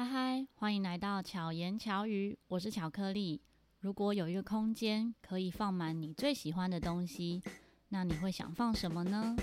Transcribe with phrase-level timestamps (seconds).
[0.00, 3.42] 嗨嗨，欢迎来到巧言巧语，我是巧克力。
[3.80, 7.42] 如果有一个空间可以放满你最喜欢的东西，
[7.90, 9.36] 那你会想放什么呢？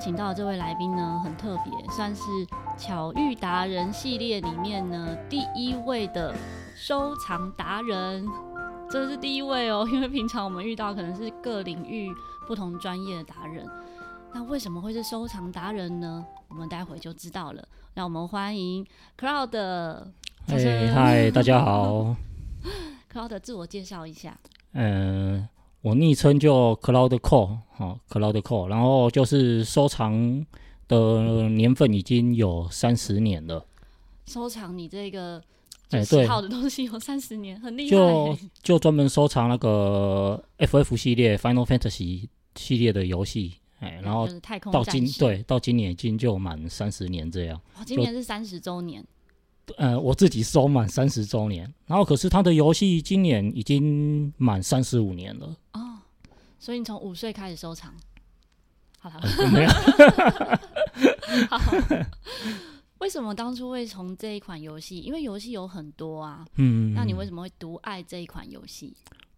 [0.00, 2.22] 请到的这位来宾呢，很特别，算是
[2.78, 6.34] 巧遇达人系列里面呢第一位的
[6.74, 8.26] 收藏达人。
[8.88, 12.10] 这是第一位哦，因为平常我们遇到可能是各领域
[12.48, 13.68] 不同专业的达人，
[14.32, 16.24] 那为什么会是收藏达人呢？
[16.48, 17.62] 我们待会就知道了。
[17.92, 18.86] 让我们欢迎
[19.18, 19.52] Cloud。
[20.46, 22.16] 嘿，嗨，大家好。
[23.12, 24.34] Cloud 自我介绍一下。
[24.72, 25.46] 嗯。
[25.82, 30.44] 我昵称就 Cloud Core，好，Cloud Core，然后就是收藏
[30.86, 33.64] 的年份已经有三十年了。
[34.26, 35.42] 收藏你这个
[36.06, 37.90] 最好的东西有三十年，欸、很厉害。
[37.90, 44.28] 就就专门收藏那个 FF 系列、Final Fantasy 系列的游戏，哎、欸，然后
[44.70, 47.58] 到今对到今年已经就满三十年这样。
[47.78, 49.04] 哦，今年是三十周年。
[49.76, 55.56] 呃，我自己收满三十周年，然后可是他的游戏今年已经满三十五年了。
[56.60, 57.92] 哦，所以你从五岁开始收藏？
[58.98, 59.70] 好了，没有。
[61.48, 61.58] 好，
[62.98, 64.98] 为什么当初会从这一款游戏？
[64.98, 66.44] 因为游戏有很多啊。
[66.56, 66.92] 嗯。
[66.94, 68.94] 那你为什么会独爱这一款游戏？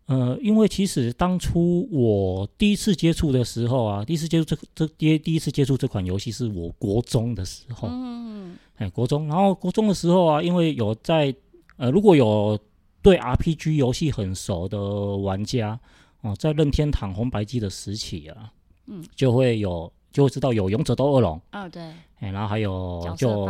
[0.06, 7.89] 呃，因为其实当初我第一次接触的时候啊，第一次接触这这第第一次接触这款游戏是我国中的时候。
[7.89, 8.59] 嗯。
[8.79, 11.33] 哎，国中，然后国中的时候啊，因为有在
[11.77, 12.59] 呃，如果有
[13.01, 14.79] 对 RPG 游戏很熟的
[15.19, 15.79] 玩家
[16.23, 18.51] 哦、呃，在任天堂红白机的时期啊，
[18.87, 21.83] 嗯，就会有就会知道有勇者斗恶龙，哦对，
[22.20, 23.45] 哎，然后还有就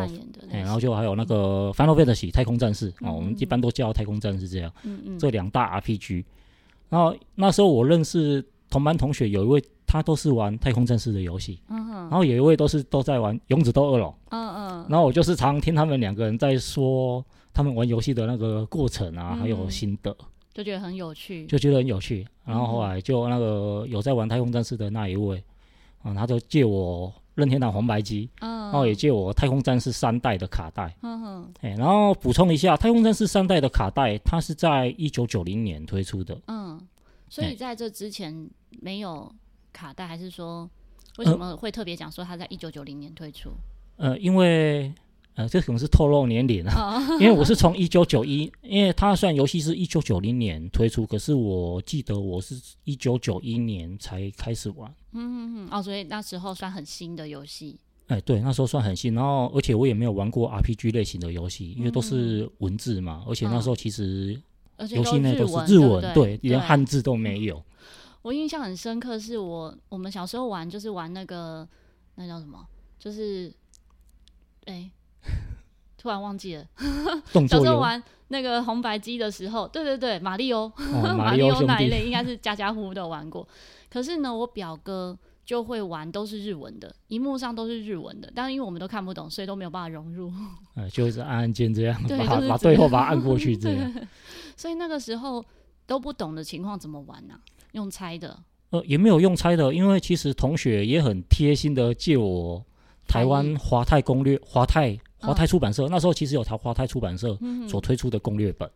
[0.51, 2.93] 哎，然后就还有那个 Final Fantasy 太空战士。
[3.01, 6.25] 啊、我们一般都叫太空战士这样，嗯嗯，这两大 RPG，
[6.89, 9.63] 然后那时候我认识同班同学有一位。
[9.85, 20.17] 他都是玩太空战士的游戏，嗯哼，然后有一位都是都在玩勇者斗恶龙，嗯嗯，然后我就是常常听他们两个人在说他们玩游戏的那个过程啊，嗯、还有心得，
[20.53, 22.27] 就觉得很有趣，就觉得很有趣。
[22.45, 25.43] 然后后来就那个有在玩太空战士的那一位，
[26.03, 36.81] 啊，他就借我任天堂红白机，嗯，然后也借我太空战士三代的卡带，嗯哼，哎，然后补充一下，太空战士三代的卡带它是在一九九零年推出的，嗯，
[37.29, 38.49] 所以在这之前
[38.81, 39.33] 没有。
[39.75, 40.69] 卡带还是说，
[41.17, 43.49] 为什么会特别讲说它在一九九零年推出？
[43.97, 44.93] 呃，因为
[45.35, 46.97] 呃，这可能是透露年龄啊。
[46.97, 54.95] 哦、 因为我是从一九九一，因为它虽然游戏是一九九零年推出，可是我记得我是一九九一年才开始玩。
[55.13, 55.69] 嗯嗯嗯。
[55.71, 57.79] 哦，所以那时候算很新的游戏。
[58.09, 59.15] 哎，对，那时候算很新。
[59.15, 63.23] 然后，而且我也没有玩过 RPG 类型的游戏，因为都是文字嘛。
[63.25, 64.39] 嗯、而且那时候其实
[64.91, 67.63] 游戏内都是日文，对，对，连汉字都没有。
[68.21, 71.67] 我印象很深刻，是我我们小时候玩，就是玩那个
[72.17, 72.67] 那叫什么，
[72.99, 73.51] 就是
[74.67, 74.91] 哎、欸，
[75.99, 76.65] 突然忘记了。
[77.49, 80.71] 小时候玩那个红白机的时候，对对对，马里欧，
[81.17, 83.47] 马里欧那一类应该是家家户户都玩过。
[83.91, 90.33] 可是呢，我表哥就会玩，都是日文的，荧幕上都是日文的，但是因为我们都看不懂，所以都没有办法融入。
[90.75, 93.93] 呃，就是按按键这样，对把、就是、把最后把它按过去这样。
[94.57, 95.45] 所以那个时候
[95.87, 97.41] 都不懂的情况怎么玩呢、啊？
[97.73, 98.39] 用猜的，
[98.71, 102.65] 呃，也没有用猜的，因为其实同学也很贴心的借我
[103.07, 108.71] 台湾华泰攻略、华泰华泰出版社、哦、那时候其实有台华泰出版社所推出的攻略本，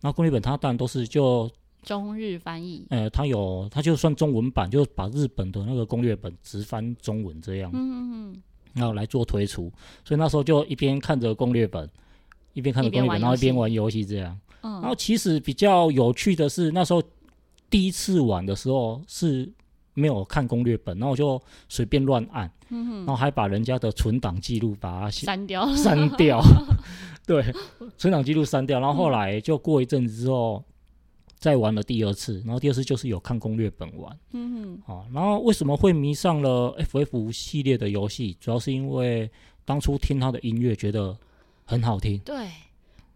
[0.00, 1.50] 那、嗯、攻略本它当然都是就
[1.82, 8.42] 中日翻译，呃，它有它就算中文版，就把日本的那个攻略本直翻中文这样，嗯嗯嗯，
[8.74, 9.72] 然后来做推出，
[10.04, 11.88] 所以那时候就一边看着攻略本，
[12.54, 17.02] 一边看着攻略本，然后一边玩游戏这样，嗯，然后其实比较有趣的是那时候。
[17.70, 19.48] 第一次玩的时候是
[20.00, 26.40] 没有看攻略本，然后我就随便乱按，嗯、然后还把人家的存档记录把它删掉，删掉，
[27.26, 27.44] 对，
[27.98, 28.80] 存档记录删掉。
[28.80, 30.64] 然后后来就过一阵子之后，
[31.38, 38.36] 再玩了第二次，然后第二次就是有看攻略本玩，嗯哼，啊，然后为什么会迷上了 FF 系列的游戏？
[38.40, 39.30] 主要是因为
[39.64, 41.16] 当初听他的音乐觉得
[41.64, 42.18] 很好听。
[42.20, 42.48] 对，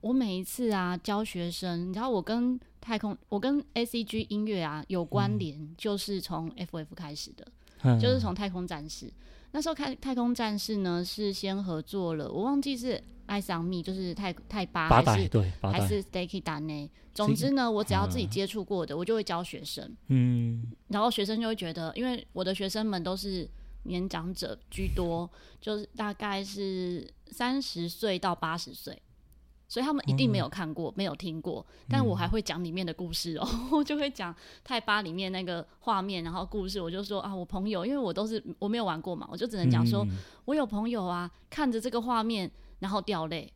[0.04, 2.60] 我每一次啊教学生，你知道我跟。
[2.78, 7.46] 太空，我跟 A C G 音乐啊有关联，嗯、就是从 F F 开始的，
[7.82, 9.10] 嗯、就是从太空战士
[9.52, 9.94] 那时候开。
[9.94, 16.90] 太空战士呢是先合作了，我忘记是 Eyes on Me，就是太太巴还是对还是 Stacy Dane。
[17.14, 19.90] 总之呢，我只要自己接触过的，嗯、我就会教学生。
[20.08, 23.48] 嗯，然后学生就会觉得，因为我的学生们都是
[23.84, 25.26] 年长者居多，
[25.58, 29.00] 就是大概是三十岁到八十岁。
[29.66, 43.52] 所以他们一定没有看过，嗯、没有听过，但我还会讲里面的故事哦， 我、嗯、就会讲泰巴里面那个画面，然后故事，我就说啊，我朋友，因为我都是我没有玩过嘛，我就只能讲说，嗯、我有朋友啊，看着这个画面，然后掉泪，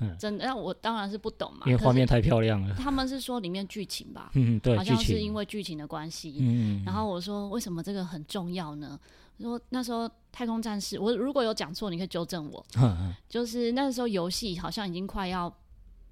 [0.00, 2.74] 嗯、真的，那我当然是不懂嘛，因为画面太漂亮了。
[2.74, 8.98] 他们是说里面剧情吧，嗯，对，好像是因为剧情的关系，嗯，然后我说为什么这个很重要呢？
[9.44, 12.64] 说那时候太空战士，我如果有讲错，你可以纠正我。
[12.78, 15.54] 嗯、就是那时候游戏好像已经快要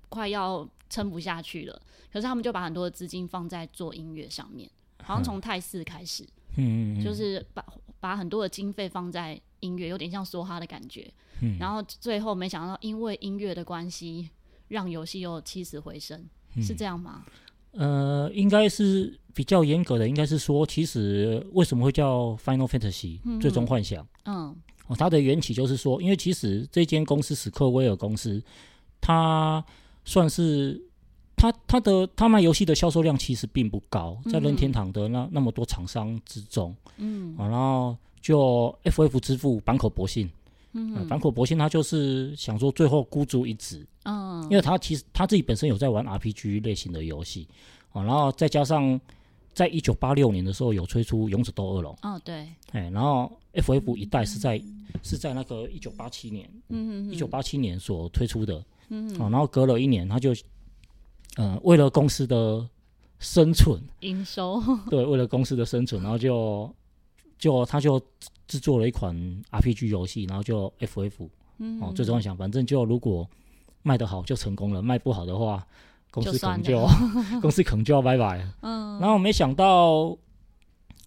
[0.09, 1.83] 快要撑不下去了，
[2.13, 4.71] 可是他们就把很多的资金放在做音乐上面，
[5.03, 6.27] 好像从泰四开始，
[6.57, 7.65] 嗯，就是把
[7.99, 11.13] 把很多的经费放在音乐，有点像梭哈的感觉。
[11.41, 14.31] 嗯，然后最后没想到因为音乐的关系，
[14.69, 16.25] 让游戏又起死回生，
[16.55, 17.25] 嗯，是这样吗？
[17.77, 24.07] 呃，应该是比较严格的，应该是说，其实为什么会叫 Final Fantasy 最终幻想？
[24.25, 24.55] 嗯，
[24.87, 28.43] 哦，它的缘起就是说，因为其实这间公司史克威尔公司，
[29.01, 29.65] 它
[30.05, 30.81] 算是
[31.37, 40.31] 它它的它卖游戏的销售量其实并不高，在任天堂的那那么多厂商之中，嗯，然后就 FF 之父坂口博信。
[40.75, 47.49] 嗯，反口博信他就是想说最后孤注一掷，嗯，因为他其实他自己本身有在玩 RPG 类型的游戏，
[47.93, 49.01] 啊，然后再加上
[49.55, 54.61] 在一九八六年的时候有推出《勇者斗恶龙》，哦，对，哎，然后 FF 一代是在
[55.03, 60.35] 是在那个一九八七年，嗯一九八七年所推出的，嗯，然后隔了一年他就，
[61.37, 62.69] 呃，为了公司的
[63.21, 64.61] 生存营收，
[64.91, 66.69] 对，为了公司的生存，然后就
[67.39, 68.01] 就他就。
[68.47, 69.17] 制作了一款
[69.51, 71.27] RPG 游戏，然后就 FF，
[71.57, 73.27] 嗯，哦，最终想，反正就如果
[73.83, 75.67] 卖得好就成功了，卖不好的话，
[76.11, 76.87] 公司可能就，就
[77.41, 78.47] 公司可能就要拜拜。
[78.61, 80.15] 嗯，然后没想到，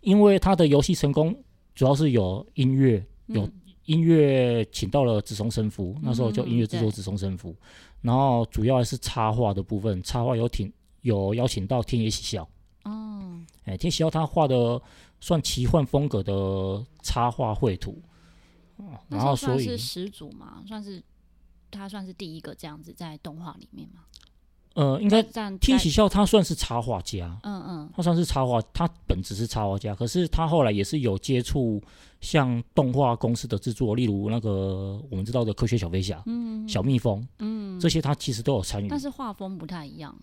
[0.01, 1.33] 因为他的游戏成功，
[1.75, 3.47] 主要是有音乐，有
[3.85, 7.55] 音乐请到了紫松生夫，嗯，那时候就音乐制作紫松生夫，
[8.01, 12.49] 然后主要还是插画的部分，插画有挺有邀请到天野喜孝。
[12.83, 14.81] 哦，哎，天野喜孝他画的。
[15.19, 18.01] 算奇幻风格的插画绘图，
[19.09, 21.03] 然后所以是始祖嘛，算是
[21.71, 24.01] 他算是第一个这样子在动画里面嘛。
[24.75, 31.81] 呃，应该天野喜孝他算是插画家，嗯嗯，他算是插画，他本质是插画家，可是他后来也是有接触
[32.21, 40.15] 像动画公司的制作，例如那个我们知道的科学小飞侠，嗯，小蜜蜂，嗯，这些他其实都有参与，但是画风不太一样，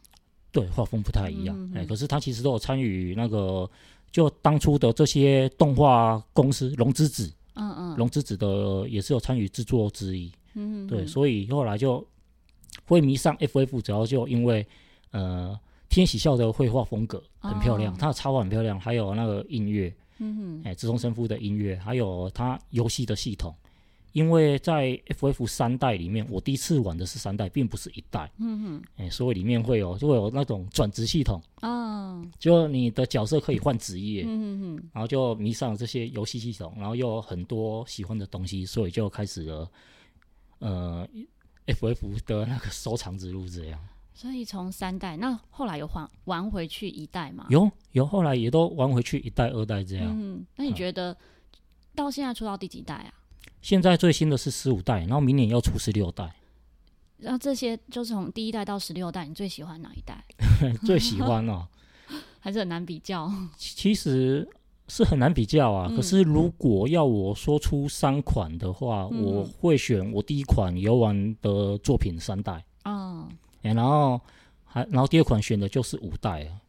[0.52, 3.68] 对，画风不太一样，哎、可是他其实都有参与那个。
[4.14, 12.06] 就当初的这些动画公司，龙之子，嗯嗯，龙之子的也是有参与制作之一，嗯，对，所以后来就
[12.86, 14.64] 会迷上 FF，主要就因为
[15.10, 15.58] 呃
[15.88, 23.52] 天野喜孝的绘画风格很漂亮，他的插画很漂亮，还有那个音乐，嗯哼，哎，紫松生夫的音乐，还有他游戏的系统。
[24.14, 28.30] 因为在 FF 三代里面，我第一次玩的是三代，并不是一代。
[28.38, 31.42] 嗯哼，哎，所以里面会有就会有那种转职系统。
[31.62, 34.22] 哦，就你的角色可以换职业。
[34.24, 39.70] 嗯哼，然后就迷上了这些游戏系统，然后又有很多喜欢的东西，所以就开始了
[40.60, 41.08] 呃
[41.66, 43.80] FF 的那个收藏之路这样。
[44.14, 47.48] 所以从三代，那后来有还玩回去一代吗？
[47.50, 50.06] 有有，后来也都玩回去一代、二代这样。
[50.08, 51.16] 嗯，那你觉得
[51.96, 53.12] 到现在出到第几代啊？
[53.64, 56.30] 现在最新的是十五代，然后明年要出十六代。
[57.16, 60.22] 然后这些就是从第一代到十六代，你最喜欢哪一代？
[60.84, 61.66] 最喜欢哦，
[62.40, 63.32] 还是很难比较。
[63.56, 64.46] 其实
[64.88, 65.88] 是很难比较啊。
[65.90, 72.62] 嗯、可是如果要我说出三款的话，嗯、我会选我第一款游玩的作品三代。
[72.84, 73.26] 嗯，
[73.62, 74.20] 然后
[74.66, 76.60] 还然后第二款选的就是五代啊。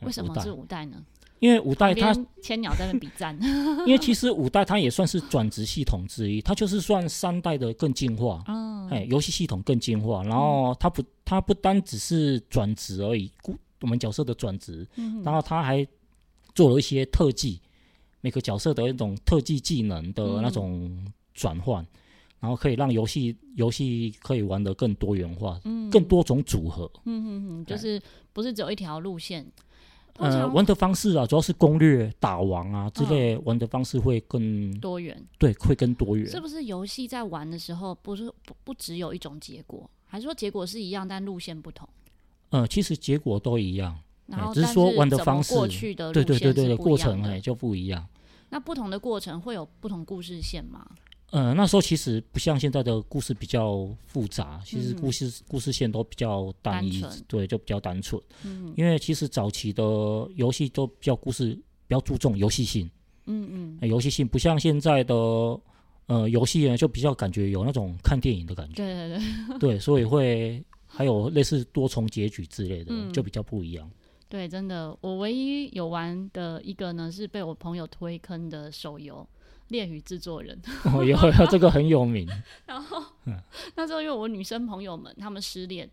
[0.00, 1.00] 为什么是五代呢？
[1.40, 3.38] 因为五代它千鸟在那比赞，
[3.86, 13.30] 因为其实五代它也算是转职系统之一，它就是算三代的更进化，嗯，哎，游戏系统更进化，然后它不它不单只是转职而已，
[13.80, 15.86] 我们角色的转职，嗯，然后它还
[16.54, 17.60] 做了一些特技，
[18.22, 21.88] 每个角色的一种特技技能的那种转换，嗯，
[22.40, 27.28] 然后可以让游戏游戏可以玩得更多元化，嗯，更多种组合，嗯嗯
[27.60, 28.00] 嗯，就是
[28.32, 29.44] 不是只有一条路线。
[30.18, 35.20] 呃，玩的方式啊，主要是攻略、打王啊之类，玩的方式会更多元。
[35.38, 36.24] 对，会更多元。
[36.28, 41.88] 是不是游戏在玩的时候，不是不不只有一种结果，还是说结果是一样，但路线不同？
[42.50, 48.06] 呃，其实结果都一样，然后只是说玩的方式，过去的对对对对过程哎就不一样。
[48.50, 50.86] 那不同的过程会有不同故事线吗？
[51.34, 58.22] 呃，那时候其实不像现在的故事比较复杂，其实故事、嗯、故事线都比较单一，单对，就比较单纯。
[58.44, 59.82] 嗯，因为其实早期的
[60.36, 61.46] 游戏都比较故事
[61.88, 62.88] 比较注重游戏性，
[63.26, 65.12] 嗯嗯，游戏性不像现在的
[66.06, 68.74] 呃游戏呢，就比较感觉有那种看电影的感觉。
[68.74, 73.90] 对对对，对，所以会还有类似多重结局之类的，嗯、就比较不一样。
[74.28, 79.16] 对，真的，我唯一有玩的一个呢，是被我朋友推坑的手游
[79.68, 80.60] 《恋与制作人》
[80.96, 81.04] 哦。
[81.04, 82.28] 有有，这个很有名。
[82.66, 83.36] 然后、嗯、
[83.76, 85.90] 那时候因为我女生朋友们他们失恋。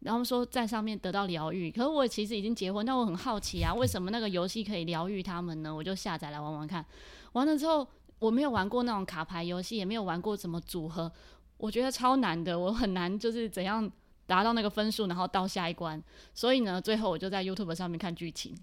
[0.00, 5.74] 然后说在上面得到疗愈，可是我其实已经结婚，但我很好奇啊，为什么那个游戏可以疗愈他们呢？
[5.74, 6.86] 我就下载来玩玩看。
[7.32, 7.84] 完了之后，
[8.20, 11.10] 我没有玩过那种卡牌游戏，也没有玩过什么组合，
[11.56, 13.90] 我觉得超难的，我很难就是怎样
[14.24, 16.00] 达到那个分数，然后到下一关。
[16.32, 18.54] 所以呢，最后我就在 YouTube 上面看剧情，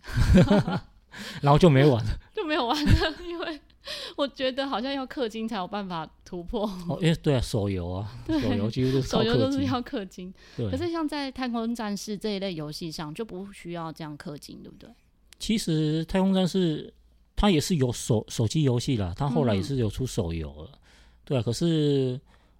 [1.42, 3.60] 然后就没玩了，就没有玩了，因为。
[4.18, 6.64] 我觉得好像要氪金才有办法突破。
[6.88, 10.34] 哦，因为对啊，手游啊， 手游几乎都是手游都是要氪金。
[10.58, 10.70] 对。
[10.72, 14.90] 可是像在太空战士这一类游戏上，就不需要这样氪金，对不对？
[15.38, 16.92] 其实太空战士
[17.36, 20.70] 它也是有手手机游戏啦，它后来也是有出手游了。
[20.74, 20.80] 嗯、
[21.26, 22.20] 对啊，可是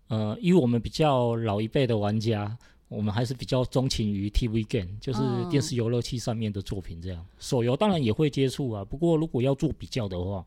[0.10, 2.56] 呃，因为我们比较老一辈的玩家，
[2.88, 7.20] 我们还是比较钟情于 TV game，就是电视游乐器上面的作品这样。
[7.20, 10.46] 嗯、手游当然也会接触啊，不过如果要做比较的话。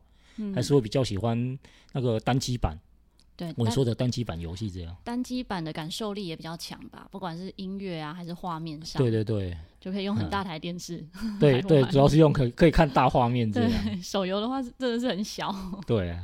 [0.53, 1.57] 还是会比较喜欢
[1.93, 2.77] 那个单机版，
[3.35, 4.95] 对我说的单机版游戏这样。
[5.03, 9.01] 单机版的感受力也比较强吧，不管是音乐啊还是画面上。
[9.01, 11.05] 对对对，就可以用很大台电视。
[11.21, 14.03] 嗯、对对，主要是用可以可以看大画面这样。
[14.03, 15.53] 手游的话真的是很小。
[15.87, 16.19] 对啊。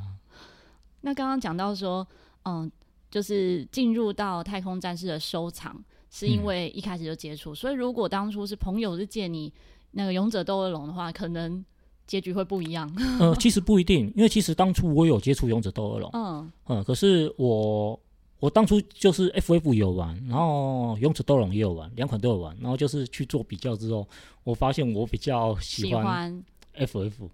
[1.01, 2.05] 那刚刚讲到说，
[2.43, 2.71] 嗯，
[3.09, 9.53] 就是进入到太空战士的收藏，是因为一开始就接触，嗯、所以如果当初是朋友是借你
[9.91, 11.63] 那个勇者斗恶龙的话，可能。
[12.07, 12.91] 结局会不一样。
[13.19, 17.99] 呃，其实不一定，因为其实当初我有接触《勇者斗恶龙》，嗯嗯，可是我
[18.39, 24.07] 我当初就是 FF 有玩，然后《勇者斗龙》也有玩，两款都有玩，然后就是去做比较之后，
[24.43, 26.43] 我发现我比较喜欢
[26.75, 27.29] FF。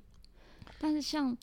[0.80, 1.36] 但是像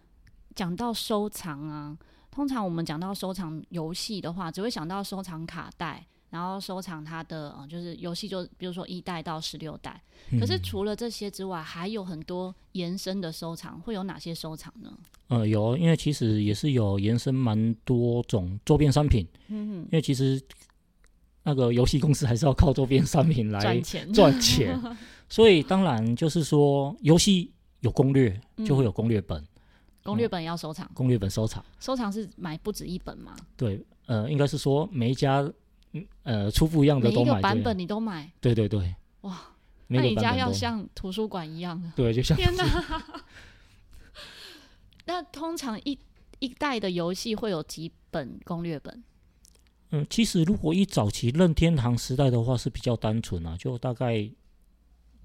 [0.54, 1.96] 讲到收藏啊，
[2.30, 6.06] 通常我们讲到收藏游戏的话，只会想到收藏卡带。
[6.30, 9.98] 然后收藏它的，呃，就是游戏，就比如说一代到十六代。
[10.38, 14.92] 可是除了这些之外，还有很多延伸的收藏，会有哪些收藏呢？
[15.28, 19.26] 呃，有，因为其实也是有延伸蛮多种周边商品。
[19.48, 20.38] 嗯哼，因为其实
[21.44, 24.78] 那个游戏公司还是要靠周边商品来赚钱，赚钱。
[25.30, 29.40] 所以当然就是说，游戏有攻略，就会有攻略本。
[29.40, 29.48] 嗯，
[30.04, 31.64] 攻略本要收藏，攻略本收藏。
[31.80, 33.34] 收藏是买不止一本吗？
[33.56, 35.50] 对，呃，应该是说每一家。
[36.22, 38.30] 呃，出不一样的都买，每个版本你都买？
[38.40, 39.40] 对对对，哇，
[39.86, 41.92] 那你家要像图书馆一样？
[41.96, 42.64] 对，就像天哪！
[45.06, 45.98] 那通常一
[46.38, 49.02] 一代的游戏会有几本攻略本？
[49.90, 54.16] 嗯，其实如果一早期任天堂时代的话是比较单纯啊，就大概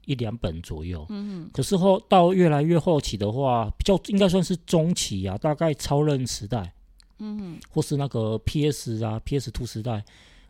[0.06, 1.06] 一两本左右。
[1.10, 6.74] 嗯哼，可是后到越来越后期的话，比较应该算是中期啊，大概超任时代，
[7.20, 10.06] 嗯，或是那个 PS 啊，PS Two 时代。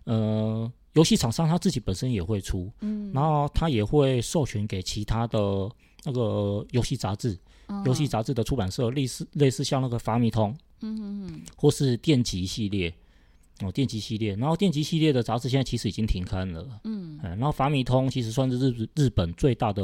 [0.05, 5.39] 呃，游戏厂商他自己本身也会出，嗯，然后他也会授权给其他的
[6.03, 7.37] 那个游戏杂志，
[7.85, 12.93] 游戏杂志的出版社，类似类似像那个法米通，嗯嗯嗯，或是电极系列，
[13.61, 19.83] 哦，电极系列，然后电极系列的杂志现在其实已经停刊了，嗯，然后法米通其实算是日日本最大的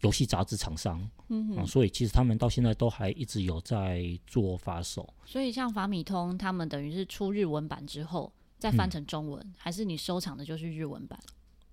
[0.00, 8.32] 游戏杂志厂商，嗯哼，所以其实他们到现在都还一直有在做发售，所以像法米通他们等于是出日文版之后。
[8.58, 11.18] 再翻成中文，嗯、还是你收藏的就是日文版？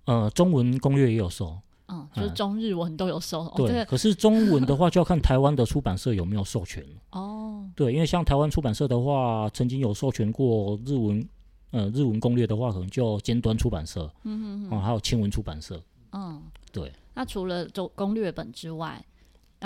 [0.04, 3.42] 呃，中文攻略也有收，嗯，就是中日文都有收。
[3.42, 6.84] 嗯哦、对，可是中文的话就要看台湾的出版社有没有授权。
[7.10, 11.28] 哦，对，因为像台湾出版社的话，曾经有授权过日文，
[11.72, 15.82] 呃，日文攻略的话，可能就尖端出版社，嗯哼还有青文出版社。
[16.12, 16.40] 嗯，
[16.72, 16.92] 对。
[17.14, 19.04] 那除了做攻略本之外，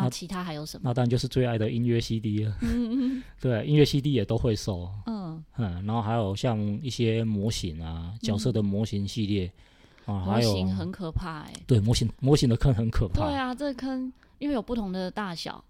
[0.00, 0.83] 然后其他还有什么？
[0.85, 2.57] 那当然就是最爱的音乐 CD 了。
[2.62, 4.88] 嗯 嗯对，音乐 CD 也都会收。
[5.07, 9.52] 嗯嗯，然后还有像一些模型啊，角色的模型系列、
[10.07, 11.62] 嗯、啊，还有模型很可怕哎、欸。
[11.66, 13.26] 对，模型模型的坑很可怕。
[13.26, 15.62] 对啊，这个坑因为有不同的大小，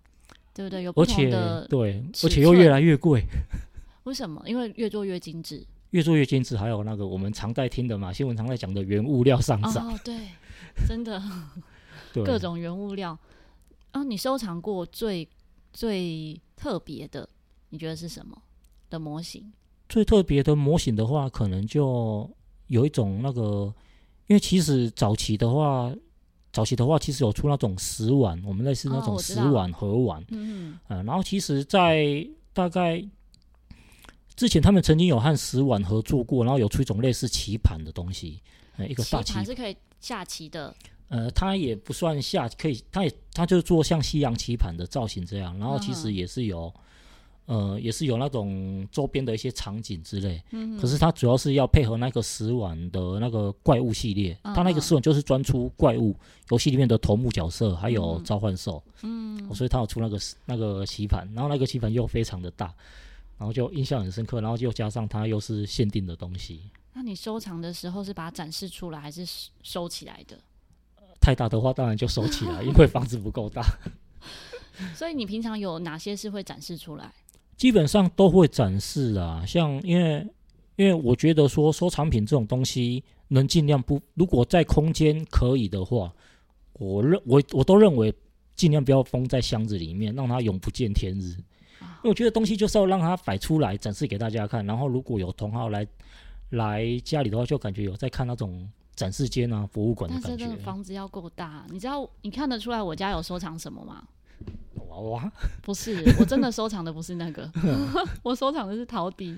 [0.55, 0.83] 对不对？
[0.83, 3.23] 有不同的对，而且又越来越贵。
[4.05, 4.43] 为什么？
[4.47, 5.65] 因为越做越精致。
[5.91, 9.89] 越做越精致，还有那个我们常在听的嘛，新闻常在讲的原物料上涨。
[9.93, 10.15] 哦，对，
[10.87, 11.21] 真的，
[12.15, 13.19] 各种原物料。
[13.93, 15.29] 啊，你收藏过最
[15.73, 17.29] 最特别的，
[17.71, 18.41] 你觉得是什么
[18.89, 19.53] 的模型？
[19.89, 22.31] 最特别的模型的话，可能就
[22.69, 23.75] 有一种那个，
[24.29, 25.93] 因为其实早期的话，
[26.53, 33.05] 早期的话其实有出那种石碗，我们类似那种石碗盒碗，嗯嗯，然后其实，在大概
[34.37, 38.41] 之前，他们曾经有和石碗合作过，然后有出一种类似棋盘的东西，
[38.89, 40.75] 一个大棋盘是可以下棋的。
[41.11, 46.73] 呃，它也不算下，可以，它也它就做像西洋棋盘的造型这样，然后其实也是有。
[47.47, 56.15] 呃，也是有那种周边的一些场景之类，嗯，可是它主要是要配合那个石碗的那个怪物系列，它、嗯、那个石碗就是专出怪物
[56.51, 62.73] 游戏里面的头目角色，还有召唤兽，嗯，所以它有出那个那个棋盘，然后那个棋盘又非常的大，
[63.37, 66.61] 然后就印象很深刻，然后又加上它又是限定的东西。
[66.93, 69.27] 那你收藏的时候是把它展示出来，还是
[69.65, 70.39] 收起来的？
[71.21, 73.63] 太大的话当然就收起来， 因为房子不够大。
[74.95, 77.13] 所以你平常有哪些是会展示出来？
[77.57, 80.27] 基本上都会展示啊，像因为
[80.77, 86.11] 因为我觉得说收藏品这种东西能尽量不，如果在空间可以的话，
[86.73, 88.15] 我认我我都认为
[88.57, 91.35] 尽量不要封在箱子里面，让它永不见天日。
[91.81, 95.87] 因为我觉得东西就是要让它摆出来展示给大家看，然后如果有同好来
[96.49, 98.67] 来家里的话，就感觉有在看那种
[99.01, 100.45] 展示间啊、博物馆的感觉。
[100.45, 104.07] 但是房子要够大，你知道你看得出来我家有收藏什么吗？
[104.91, 107.51] 娃娃不是，我真的收藏的不是那个，
[108.23, 109.35] 我收藏的是陶笛。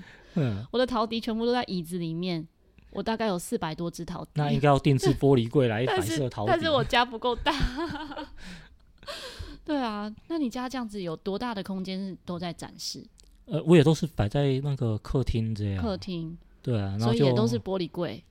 [0.72, 2.44] 我的陶笛全部都在椅子里面，
[2.90, 4.30] 我大概有四百多只陶笛。
[4.34, 6.50] 那应该要定制玻璃柜来 摆设陶笛。
[6.50, 7.54] 但是我家不够大。
[9.64, 13.06] 对啊，那你家这样子有多大的空间都在展示？
[13.44, 15.80] 呃，我也都是摆在那个客厅这样。
[15.80, 16.36] 客厅。
[16.62, 18.24] 对啊，所以也都是玻璃柜。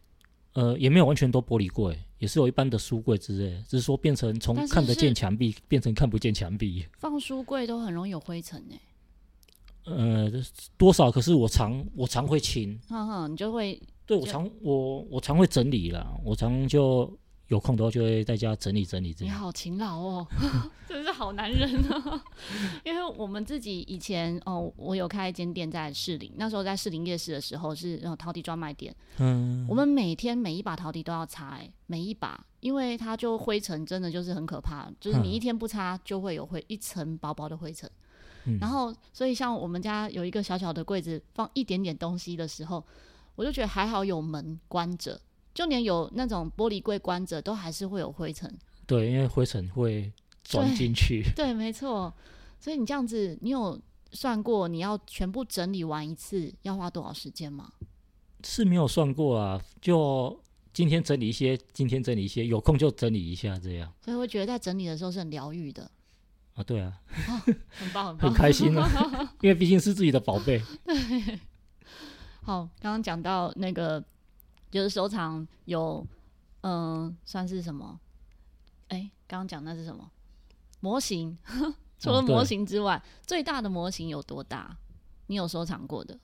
[0.54, 6.86] 呃，也没有完全都玻璃柜，也是有一般的书柜之类，只是说变成从看得见墙壁变成看不见墙壁。
[7.00, 8.76] 放书柜都很容易有灰尘呢。
[9.86, 10.32] 呃，
[10.78, 11.10] 多少？
[11.10, 12.80] 可是我常我常会清。
[12.88, 13.82] 哼哼，你就会。
[14.06, 17.12] 对，我常我我常会整理啦，我常就。
[17.52, 19.14] 有空的话就会在家整理整理。
[19.14, 19.36] 这样。
[19.36, 20.28] 你好勤劳哦，
[20.88, 22.24] 真是好男人啊！
[22.86, 28.96] 因为我们自己以前哦，我有开一间店在士林，那时候在士林夜市的时候是那种陶笛专卖店。
[29.18, 37.92] 嗯，我们每天每一把陶笛都要擦，欸，每一把，因为它就灰尘真的就是很可怕，就是你一天不擦就会有灰一层薄薄的灰尘。
[38.46, 42.82] 嗯，然后所以像我们家有一个小小的柜子，放一点点东西的时候，
[43.36, 45.20] 我就觉得还好有门关着。
[45.54, 48.54] 就连有那种玻璃柜关着，都还是会有灰尘。
[48.86, 50.12] 对，因为灰尘会
[50.44, 51.24] 钻进去。
[51.36, 52.14] 对，对没错。
[52.60, 53.80] 所以你这样子，你有
[54.12, 57.72] 算过你要全部整理完一次要花多少时间吗？
[58.44, 60.40] 是没有算过啊，就
[60.74, 63.92] 今天整理一些，今天整理一些，有空就整理一下这样。
[64.04, 65.90] 所以会觉得在整理的时候是很疗愈的。
[66.56, 66.94] 啊，对啊，
[67.30, 68.90] 哦、很棒，很 棒，很开心啊，
[69.42, 70.62] 因为毕竟是自己的宝贝。
[70.84, 71.40] 对。
[72.44, 74.04] 好，刚刚讲到那个。
[74.72, 76.04] 就是收藏有，
[76.62, 78.00] 嗯、呃，算是什么？
[78.88, 80.10] 哎、欸，刚刚讲那是什么？
[80.80, 81.38] 模型？
[82.00, 84.76] 除了模型之外，哦、最大的模型有多大？
[85.28, 86.18] 你有收藏过的？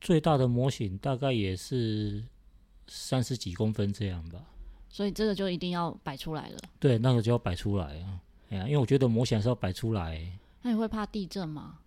[0.00, 2.22] 最大的模型大概也是
[2.86, 4.40] 三十几公分这样吧。
[4.88, 6.58] 所以这个就一定要摆出来了。
[6.78, 8.20] 对，那个就要摆出来啊！
[8.50, 10.38] 哎呀，因为我觉得模型还是要摆出来。
[10.62, 11.80] 那你会怕地震吗？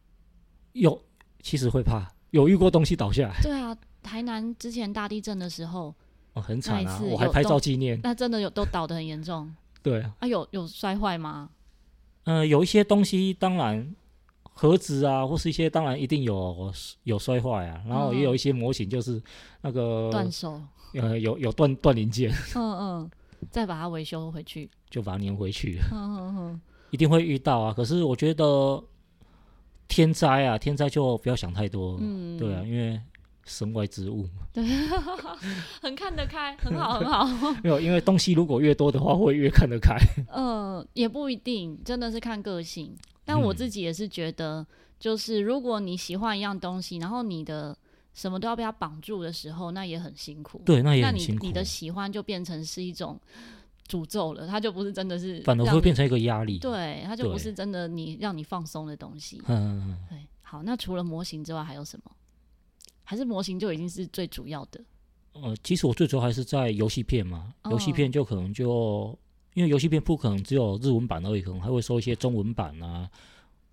[0.74, 1.02] 有，
[1.42, 3.40] 其实会怕，有遇过东西倒下来。
[3.42, 5.96] 对啊，台南之前大地震的时候。
[6.38, 7.02] 哦、很惨啊！
[7.04, 8.00] 我还拍照纪念。
[8.04, 9.54] 那真的有都倒得很严重。
[9.84, 10.14] 对啊。
[10.20, 11.50] 啊，有有摔坏吗？
[12.26, 13.96] 呃，有一些东西当然
[14.44, 16.72] 盒子啊，或是一些当然一定有
[17.04, 17.82] 有摔坏啊。
[17.88, 19.22] 然后也有一些模型就是
[19.62, 20.62] 那个断手。
[20.94, 22.32] 呃，有有断断零件。
[22.56, 23.12] 嗯嗯。
[23.52, 24.70] 再把它维修回去。
[24.90, 25.80] 就把它粘回去。
[25.92, 26.62] 嗯嗯嗯。
[26.92, 27.74] 一定会遇到啊！
[27.74, 28.82] 可是我觉得
[29.88, 31.98] 天灾啊，天灾就不要想太多。
[32.00, 32.38] 嗯。
[32.38, 33.00] 对啊，因为。
[33.48, 34.64] 身外之物，对，
[35.82, 37.26] 很看得开，很好，很好。
[37.64, 39.96] 没有，因为东西如果越多的话，会越看得开。
[40.34, 42.96] 嗯、 呃，也不一定，真的是看个性。
[43.26, 44.66] 但我自己也是觉得，
[45.00, 47.76] 就是如果你喜欢一样东西，然后你的
[48.14, 50.62] 什么都要被它绑住的时候，那也很辛苦。
[50.66, 51.42] 对，那也很辛苦。
[51.42, 53.20] 你，你的喜欢就变成是一种
[53.88, 56.60] 诅咒了，它就不是真的是，反而会变成一个压力。
[56.60, 59.42] 对，它就不是真的你让你放松的东西。
[59.48, 59.98] 嗯嗯。
[60.10, 62.12] 对，好，那除了模型之外，还有什么？
[63.10, 64.82] 还是模型就已经是最主要的。
[65.32, 69.18] 呃，其实我最主要还是在游戏片嘛，游戏片就可能就
[69.54, 73.10] 因为游戏片不可能只有日文版而已，可能还会收一些中文版啊，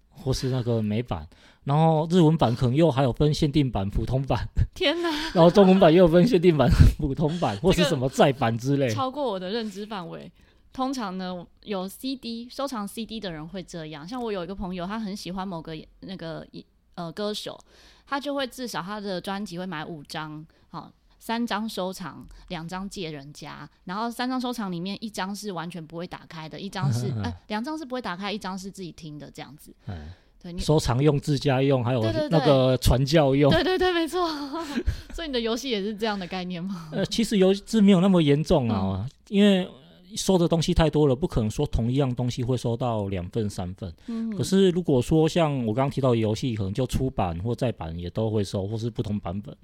[0.09, 1.27] 或是那个美版。
[1.65, 4.47] 然后日文版可能又还有分限定版、普通版。
[4.73, 5.11] 天哪！
[5.35, 8.89] 然后中文版又有分限定版、 普通版，或是什么再版之类。
[8.91, 10.31] 超过我的认知范围。
[10.73, 14.07] 通常呢，有 CD 收藏 CD 的人会这样。
[14.07, 16.47] 像我有一个朋友，他很喜欢某个那个
[16.95, 17.59] 呃歌手。
[18.07, 29.75] 他就会至少他的专辑会买五张，好，三张收藏，两张借人家，然后三张收藏里面一张是完全不会打开的，一张是 哎两张是不会打开，一张是自己听的这样子。
[29.87, 30.11] 嗯，
[30.43, 33.51] 对，你收藏用、自家用，还有那个传教用。
[33.51, 34.29] 对对对，没错。
[35.15, 36.91] 所以你的游戏也是这样的概念吗？
[36.93, 39.67] 呃，其实游戏没有那么严重啊，嗯、因为
[40.17, 43.93] 收的东西太多了，不可能说同一样东西会收到两份三份。
[44.07, 44.31] 嗯。
[44.37, 49.57] 可是如果说像我刚刚提到的游戏，可能就出版或再版也都会收，或是不同版本，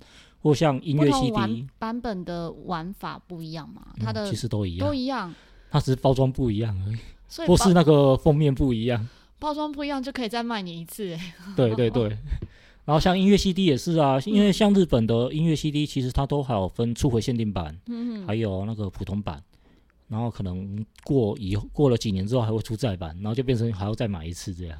[0.42, 3.82] 或像音乐 CD 版本的玩法不一样嘛？
[4.00, 5.34] 它的、嗯、其实都一样，都一样，
[5.70, 9.08] 它只是包装不一样而已，所以或是那个封面不一样，
[9.38, 11.16] 包装不一样就可以再卖你一次。
[11.56, 12.16] 对对对。
[12.86, 19.40] 然后像音乐 CD 也是啊，因为像日本的音乐 CD，其实它都还有分初回限定版，嗯，还有那个普通版，
[20.10, 24.78] 然后可能过以后过了几年之后还会出再版，然后就变成还要再买一次这样。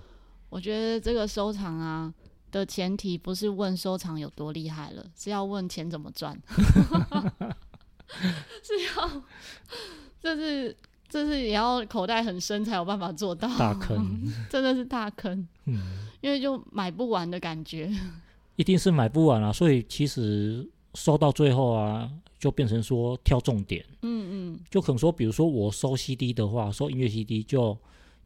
[0.50, 2.12] 我觉得这个收藏啊
[2.50, 6.38] 的前提不是问收藏有多厉害了，是要问钱怎么赚，
[8.62, 9.22] 是要，
[10.20, 10.76] 这是
[11.08, 16.08] 这是也要口袋很深才有办法做到，大坑， 真的是大坑，嗯。
[16.20, 17.90] 因为就买不完的感觉，
[18.56, 19.50] 一定是买不完啊！
[19.50, 23.84] 所以其实收到最后啊，就变成说挑重点。
[24.02, 27.76] 嗯嗯，就可能说，比如说我收 CD 的话，收音乐 CD 就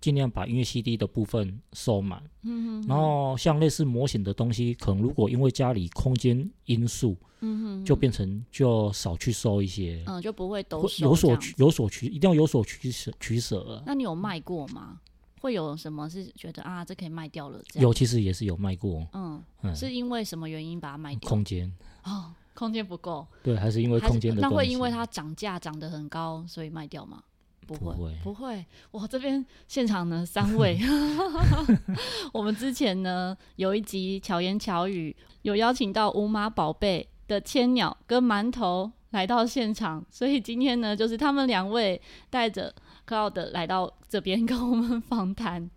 [0.00, 2.22] 尽量把音乐 CD 的部分收满。
[2.42, 2.88] 嗯哼。
[2.88, 10.03] 然后像类似模型的东西，可能如果因为家里空间因素，嗯哼，就变成就少去收一些。
[10.07, 11.07] 嗯，就不会都收。
[11.07, 13.83] 有所取，有所取，一定要有所取舍，取舍。
[13.87, 15.00] 那你有卖过吗？
[15.40, 17.61] 会有什么是觉得啊，这可以卖掉了？
[17.74, 19.07] 有，其实也是有卖过。
[19.12, 21.29] 嗯，嗯，是因为什么原因把它卖掉？
[21.29, 21.70] 空间
[22.05, 23.27] 哦，空间不够。
[23.43, 24.40] 对，还是因为空间的。
[24.40, 27.23] 那会因为它涨价涨得很高，所以卖掉吗？
[27.67, 28.14] 不会，不会。
[28.23, 28.67] 不会。
[28.90, 30.79] 我这边现场呢，三位，
[32.33, 42.75] 我们之前呢有一集巧言巧语，有邀请到五马宝贝的千鸟跟馒头来到现场，所以今天呢，就是他们两位带着。
[43.07, 45.71] Cloud 来到这边跟我们访谈，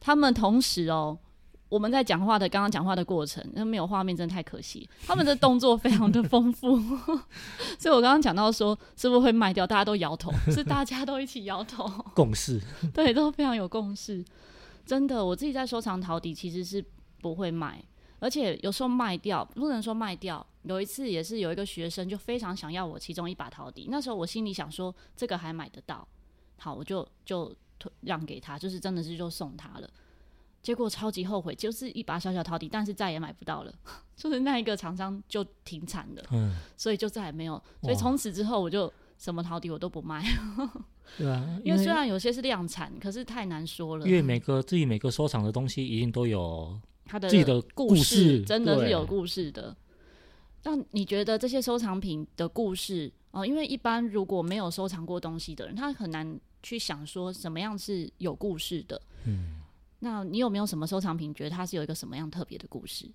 [0.00, 1.18] 他们同时哦，
[1.70, 4.86] 我们在讲话的刚刚讲话的过程，那没有画面真的太可惜。
[5.06, 6.76] 他们的动作非常的丰富，
[7.78, 12.60] 所以我刚刚讲到说是不是会卖掉，大家都摇头，是大家都一起摇头，共识，
[12.92, 14.22] 对，都非常有共识。
[14.84, 16.84] 真的，我自己在收藏陶笛其实是
[17.22, 17.82] 不会卖，
[18.18, 20.44] 而且有时候卖掉不能说卖掉。
[20.64, 26.06] 有一次也是有一个学生就非常想要我其中一把陶笛，那时候我心里想说这个还买得到。
[26.58, 27.50] 好，我就就
[28.02, 29.88] 让给他，就是真的是就送他了。
[30.62, 33.72] 结果超级后悔，就是一把小小陶笛，但是再也买不到了。
[34.16, 37.60] 就是那一个厂商就停产了，嗯，所以就再也没有。
[37.80, 40.24] 所以从此之后，我就什么陶笛我都不卖。
[41.16, 44.06] 对啊，因为虽然有些是量产，可是太难说了。
[44.06, 49.74] 因为每个自己每个收藏的东西一定都有它的自己的故事，真的是有故事的。
[50.64, 53.46] 那你觉得这些收藏品的故事哦？
[53.46, 56.38] 因为一般如果没有收藏过东西的人，他很难。
[56.62, 59.59] 去想说什么样是有故事的，嗯，
[60.00, 63.08] 那你有没有什么收藏品，觉得它是有一个什么样特别的故事？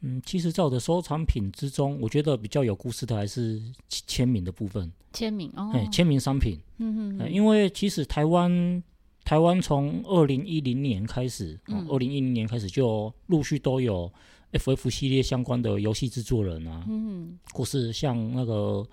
[0.00, 4.90] 嗯，其实在我的收藏品之中，我觉得比较有故事的还是签名的部分。
[5.12, 8.82] 签名哦，哎，签名商品，嗯哼哼，因为其实台湾
[9.24, 14.12] 台湾从二零一零年开始，二零一零年开始就陆续都有
[14.52, 18.86] FF 系列相关的游戏制作人啊，嗯哼，或是像那个。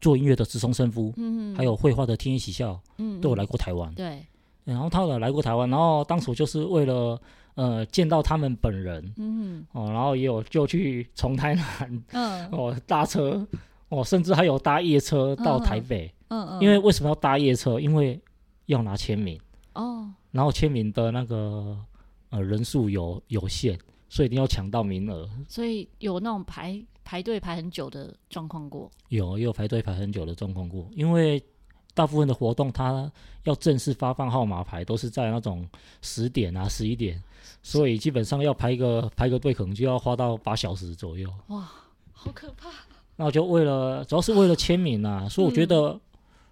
[0.00, 3.92] 做音乐的直松伸夫，嗯，还有绘画的天野喜孝，嗯，都有来过台湾。
[3.96, 4.24] 对，
[4.68, 7.20] 然后他有来过台湾，然后当初就是为了
[7.54, 13.46] 呃见到他们本人，嗯，哦，然后也有就去从台南， 嗯，哦搭车，
[13.88, 16.46] 哦甚至还有搭夜车到台北，嗯。
[16.48, 17.80] 嗯，因为为什么要搭夜车？
[17.80, 18.20] 因为
[18.66, 19.40] 要拿签名，
[19.72, 21.76] 哦，然后签名的那个
[22.30, 23.78] 呃人数有有限，
[24.08, 26.84] 所以一定要抢到名额，所以有那种排。
[27.10, 31.42] 排队排很久的状况过，有也有排队排很久的状况过，因为
[31.98, 33.10] 大部分的活动它
[33.42, 35.68] 要正式发放号码牌都是在那种
[36.00, 37.20] 十点啊十一点，
[37.60, 41.28] 所以基本上要排一个排个队可能就要花到八小时左右。
[41.48, 41.68] 哇，
[42.12, 42.68] 好可怕！
[43.16, 45.98] 那我就为了主要是为了签名啊，所以我觉得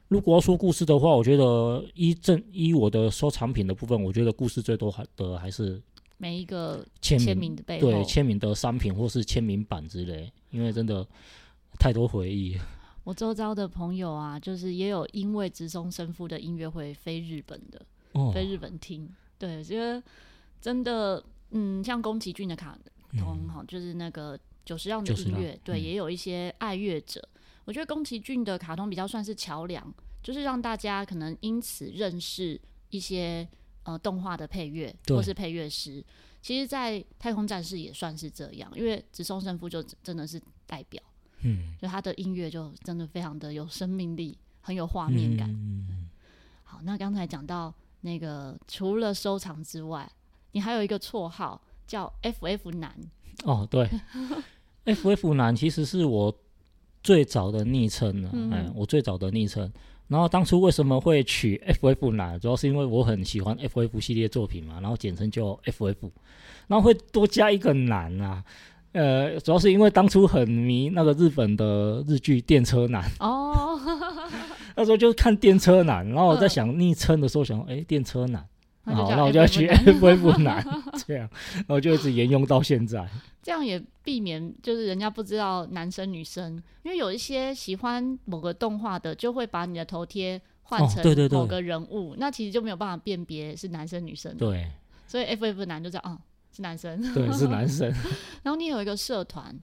[0.08, 5.80] 如果要说故事的话，我觉得依正依我的收藏品的部分，我觉得故事最多还的还是。
[6.18, 11.06] 每一个签名的背后，对签名的商品或是签名版之类，因为真的
[11.78, 12.58] 太多回忆。
[13.06, 17.80] 我周遭的朋友啊，就是也有因为直松生夫的音乐会飞日本的，
[18.14, 19.08] 哦、飞日本听。
[19.38, 20.02] 对，觉得
[20.60, 22.76] 真的，嗯，像宫崎骏的卡
[23.16, 27.20] 通哈，就是那个久石让的音乐，对，也有一些爱乐者。
[27.34, 33.48] 嗯、我觉得宫崎骏的卡通比较算是桥梁，就是让大家可能因此认识一些。
[33.86, 36.04] 呃，动画的配乐或是配乐师，
[36.42, 41.00] 其实，在《太空战士》也算是这样，因为直松伸夫就真的是代表，
[41.42, 45.48] 嗯，就他的音乐就真的非常的有生命力，很有画面感。
[45.50, 46.08] 嗯、
[46.64, 50.10] 好，那刚才讲到那个，除了收藏之外，
[50.52, 52.94] 你还有一个绰号叫 “FF 男”。
[53.44, 53.88] 哦，对，
[54.86, 56.34] “FF 男”其实是我
[57.02, 59.70] 最早的昵称了，嗯、哎，我最早的昵称。
[60.08, 66.10] 然后当初为什么会取 FF 男，主要是因为我很喜欢 FF 系列作品嘛，然后简称就 FF，
[66.68, 68.44] 然后会多加一个男啊。
[68.96, 73.78] 呃，主要是因为当初很迷那个日本的日剧《电车男》哦，
[74.74, 78.42] 那时候就看《电车男》，然后我在想昵称的时候想，哎，电车男，
[78.84, 80.66] 好，那我就要取 FF 男，
[81.06, 83.06] 这样，然后就一直沿用到现在。
[83.42, 94.34] 这样也避免就是人家不知道男生女生，因为有一些喜欢某个动画的，就会把你的头贴换成某个人物，那其实就没有办法辨别是男生女生。
[94.38, 94.66] 对，
[95.06, 96.18] 所以 FF 男就这样啊。
[96.56, 97.92] 是男生，对，是男生。
[98.42, 99.54] 然后你有一个社团，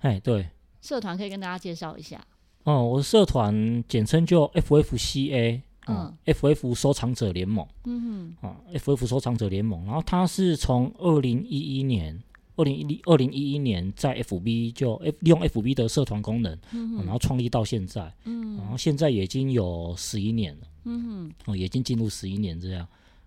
[0.00, 0.50] 哎，对，
[0.82, 2.22] 社团可以跟大家介绍一下。
[2.64, 9.84] 哦，我的社团简称就 FFCA，嗯，FF 收藏者联盟，嗯哼，啊，FF 收藏者联盟。
[9.86, 12.22] 然后它是从二零一一年，
[12.56, 21.02] 二零一二零一一年在 FB 就 F 利用 FB 的社团功能，嗯哼，然后创立到现在，嗯，然后现在已经有十一年了，嗯
[21.46, 22.86] 哼，哦，已经进入十一年这样。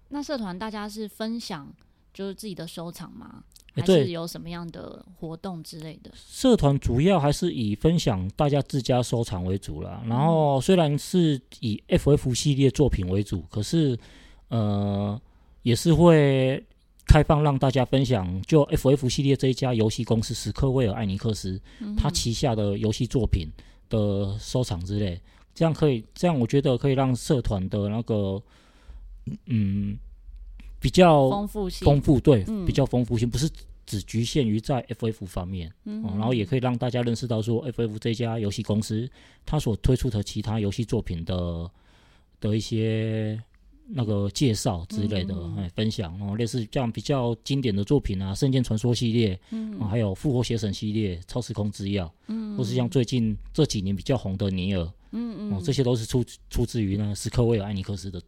[0.10, 1.68] 那社团大家是分享。
[2.16, 3.44] 就是自己的收藏吗？
[3.74, 6.10] 还是有什么样的活动之类的？
[6.16, 10.02] 社团主要还是以分享大家自家收藏为主啦。
[10.08, 14.00] 然后虽然是以 FF 系列作品为主，可是
[14.48, 15.22] 呃
[15.64, 16.66] 也是会
[17.06, 23.52] 开放让大家分享，就 FF 系列这一家游戏公司史克威尔艾尼克斯，嗯、他旗下的游戏作品
[23.90, 25.20] 的收藏之类，
[25.54, 28.42] 这样可以，这样我觉得可以让社团的那个
[29.48, 29.98] 嗯。
[30.80, 33.50] 比较丰富性，丰富对，嗯、比较丰富性，不是
[33.86, 39.10] 只局限于在 FF 方面，嗯、哦，然后也可以让大家认识到说 FF 这家游戏公司
[39.46, 41.70] 它所推出的其他游戏作品的
[42.40, 43.40] 的一些
[43.88, 58.20] 那个介绍之类的，嗯哎、分享哦，类似这样比较经典的作品啊，《圣剑传说》系列，嗯、哦，还有《复活邪神》系列，《超时空之钥》，嗯，或是像最近这几年比较红的《尼尔》，嗯嗯，哦，这些都是出出自于那个史克威尔艾尼克斯的。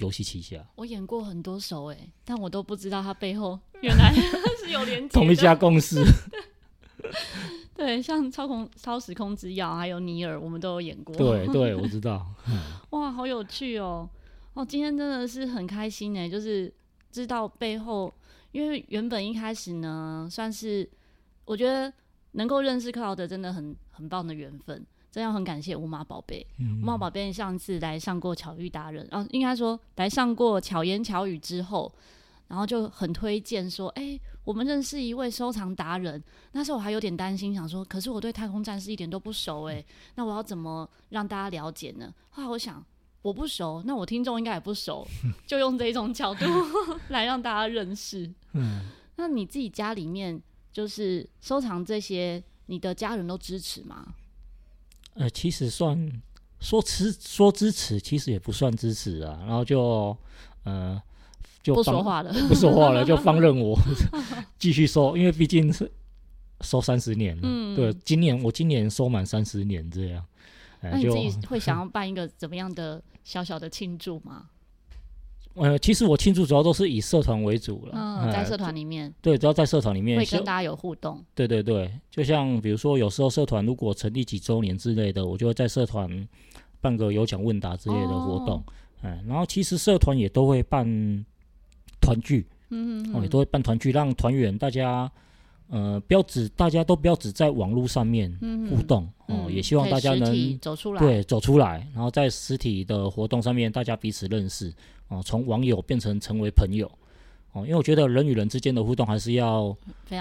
[0.00, 4.12] 游戏旗下，我演过很多首哎、欸，但我都不知道它背后 原来
[4.62, 6.02] 是有连接同一家公司。
[7.74, 11.16] 对，像超空、超时空之钥还有尼尔，我们都有演过。
[11.16, 12.26] 对对，我知道。
[12.90, 14.08] 哇，好有趣哦！
[14.52, 16.70] 哦，今天真的是很开心哎，就是
[17.10, 18.12] 知道背后，
[18.52, 20.86] 因为原本一开始呢，算是
[21.46, 21.90] 我觉得
[22.32, 24.86] 能够认识克劳德真的很很棒的缘分。
[25.10, 26.46] 真要很感谢无码宝贝，
[26.82, 31.92] 无码宝贝上次来上过巧遇达人，然后、应该说来上过巧言巧语之后，
[32.46, 36.22] 然后就很推荐说，哎、欸，我们认识一位收藏达人。
[36.52, 42.12] 那时候我还有点担心，想说，可是我对太空战士一点都不熟、欸，哎，那我要怎么让大家了解呢？
[42.30, 42.84] 后来我想，
[43.22, 45.06] 我不熟，那我听众应该也不熟，
[45.44, 46.44] 就用这种角度
[47.10, 48.32] 来让大家认识。
[48.52, 48.82] 嗯，
[49.16, 50.40] 那你自己家里面
[50.72, 54.14] 就是收藏这些，你的家人都支持吗？
[55.14, 56.10] 呃，其实算
[56.60, 59.38] 说支说支持，其实也不算支持啊。
[59.46, 60.16] 然后就
[60.64, 61.00] 呃，
[61.62, 63.78] 就不说话了，不说话了，就放任我
[64.58, 65.90] 继续收，因为毕竟是
[66.60, 67.42] 收三十年了。
[67.44, 70.24] 嗯，对，今年我今年收满三十年这样。
[70.82, 74.46] 呃、那你自己会想 要办一个怎么样的小小的庆祝吗？
[75.54, 77.92] 呃，其实我庆祝主要都是以社团为主了。
[77.94, 81.22] 嗯，在社团里面，对，主要在社团里面会跟大家有互动。
[81.34, 86.28] 对对对，就像比如说，有时候社团如果成立几周年之类的，我就会在社团
[86.80, 88.62] 办个有奖问答之类的活动。
[89.02, 90.84] 哎、哦，然后其实社团也都会办
[92.00, 95.10] 团聚，嗯哦，也都会办团聚，让团员大家。
[95.70, 98.30] 呃，不要只大家都不要只在网络上面
[98.68, 104.74] 互动、嗯、哦，嗯、也希望大家能走出来，对，走出来，然后在实体的活动上面，大家彼此认识
[105.06, 106.90] 哦，从网友变成成为朋友
[107.52, 109.76] 哦，因为我觉得人与人之间的互动还是要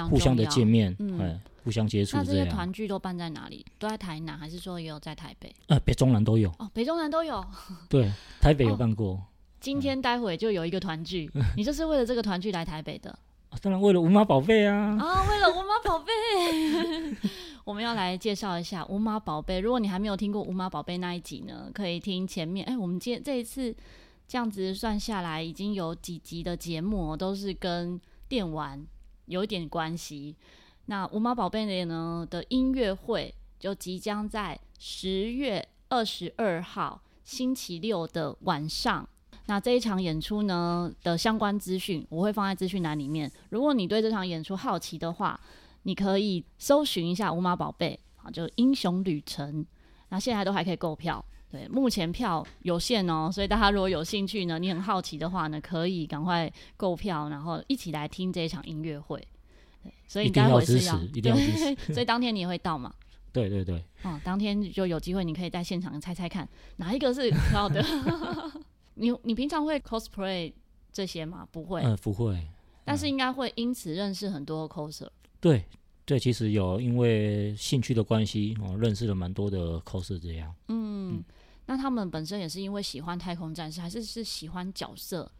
[0.08, 2.18] 互相的见面，嗯，互相接触。
[2.18, 3.66] 那这些团聚都办在哪里？
[3.80, 5.52] 都在台南，还是说也有在台北？
[5.66, 7.44] 呃，北中南都有哦，北中南都有。
[7.90, 9.14] 对，台北有办过。
[9.14, 9.22] 哦、
[9.60, 13.18] 今天待会就有一个团聚，嗯、 你就是为了这个团聚来台北的。
[13.62, 14.98] 当然，为了无码宝贝啊！
[15.00, 16.12] 啊，为了无码宝贝，
[17.65, 19.60] 我们要来介绍一下无码宝贝。
[19.60, 22.65] 如果你还没有听过无码宝贝那一集呢，可以听前面。
[22.65, 23.76] 哎、我们今这一次
[24.28, 28.86] 这样子算下来，已经有几集的节目都是跟电玩
[29.26, 30.36] 有一点关系。
[30.86, 39.08] 那无码宝贝呢的音乐会就即将在十月二十二号星期六的晚上。
[39.50, 43.30] 那这一场演出呢的相关资讯，我会放在资讯栏里面。
[43.50, 45.40] 如果你对这场演出好奇的话，
[45.84, 49.66] 你可以搜寻一下无码宝贝啊，就英雄旅程。
[50.10, 59.20] 那现在都还可以购票，对，目前票有限哦，所以大家如果有兴趣呢，你很好奇的话呢，可以赶快购票，然后一起来听这一场音乐会。
[59.82, 61.94] 对，所以你待会是要，一 定要支持。
[61.94, 62.94] 所以当天你也会到嘛？
[63.34, 63.84] 对对对。
[64.04, 67.84] 哦，当天就有机会，你可以在现场猜猜看，哪一个是 Cloud 的。
[69.00, 70.54] 你你平常会 cosplay
[70.92, 71.48] 这些吗？
[71.52, 71.82] 不会。
[71.82, 72.40] 嗯，不会。
[72.84, 75.08] 但是应该会因此认识很多 coser。
[75.40, 75.64] 对
[76.06, 80.54] 对，其实有因为兴趣的关系，哦，认识了蛮多的 coser 这样。
[80.68, 81.16] 嗯。
[81.16, 81.24] 嗯
[81.66, 85.32] 那他们本身也是因为喜欢太空战士，还是是喜欢角色？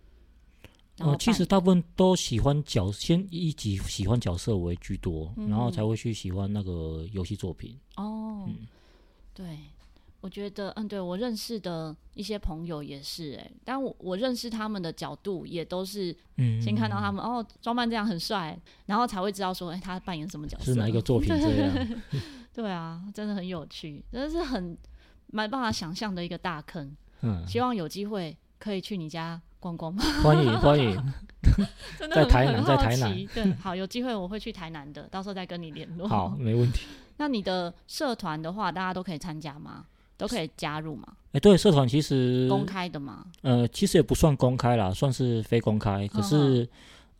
[1.00, 7.76] 呃，其实大部分都喜欢角，先以及喜欢角色为居多，嗯、然后才会去喜欢那个游戏作品。
[7.96, 8.68] 哦，嗯、
[9.34, 9.58] 对，
[10.22, 22.02] 我觉得，嗯，对我认识的一些朋友也是、欸，哎，但我我认识他们的角度也都是，嗯，先看到他们、嗯、哦，装扮这样很帅，然后才会知道说，哎、欸，他扮演什么角色，是哪一个作品这 样？
[22.54, 24.78] 对啊，真的很有趣，真的是很。
[25.32, 30.02] 没办法想象的一个大坑，嗯，希望有机会可以去你家逛逛吗。
[30.24, 30.98] 欢迎欢迎，
[32.00, 36.08] 真的在台南，在台南，对，好，有机会我会去台南的，到时候再跟你联络。
[36.08, 36.88] 好，没问题。
[37.18, 39.86] 那你的社团的话，大家都可以参加吗？
[40.20, 41.08] 都可以加入嘛？
[41.08, 43.26] 哎、欸，对，社团其实公开的嘛？
[43.42, 46.64] 呃，其实也不算公开啦，算是非公开，可是。
[46.64, 46.70] 嗯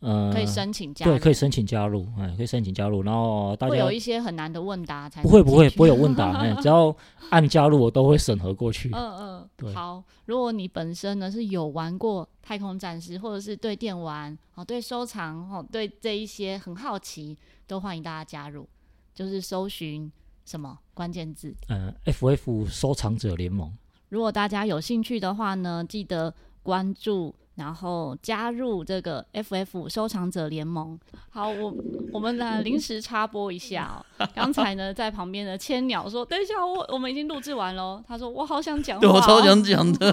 [0.00, 6.96] 呃，可以申请加入，对，可以申请加入，哎，可以申请加入，然后大家会有一些很难的问答才，不会不会不会有问答，哎， 只要
[7.28, 8.88] 按加入，我都会审核过去。
[8.94, 17.36] 嗯嗯，对，好，如果你本身呢是有玩过太空战士，或者是对电玩哦，对收藏哦，对这一些很好奇，
[17.66, 18.66] 都欢迎大家加入，
[19.14, 20.10] 就是搜寻
[20.44, 23.72] 什么关键字，嗯，FF 收藏者联盟。
[24.08, 27.34] 如果大家有兴趣的话呢，记得关注。
[27.56, 30.98] 然后加入这个 FF 收藏者联盟。
[31.28, 31.74] 好，我
[32.10, 34.26] 我们来临时插播一下哦。
[34.34, 40.10] 刚才呢，在旁边的千鸟说：“等一下，我我们已经录制完喽。”他说：“我好想讲话。”对，我超想讲的。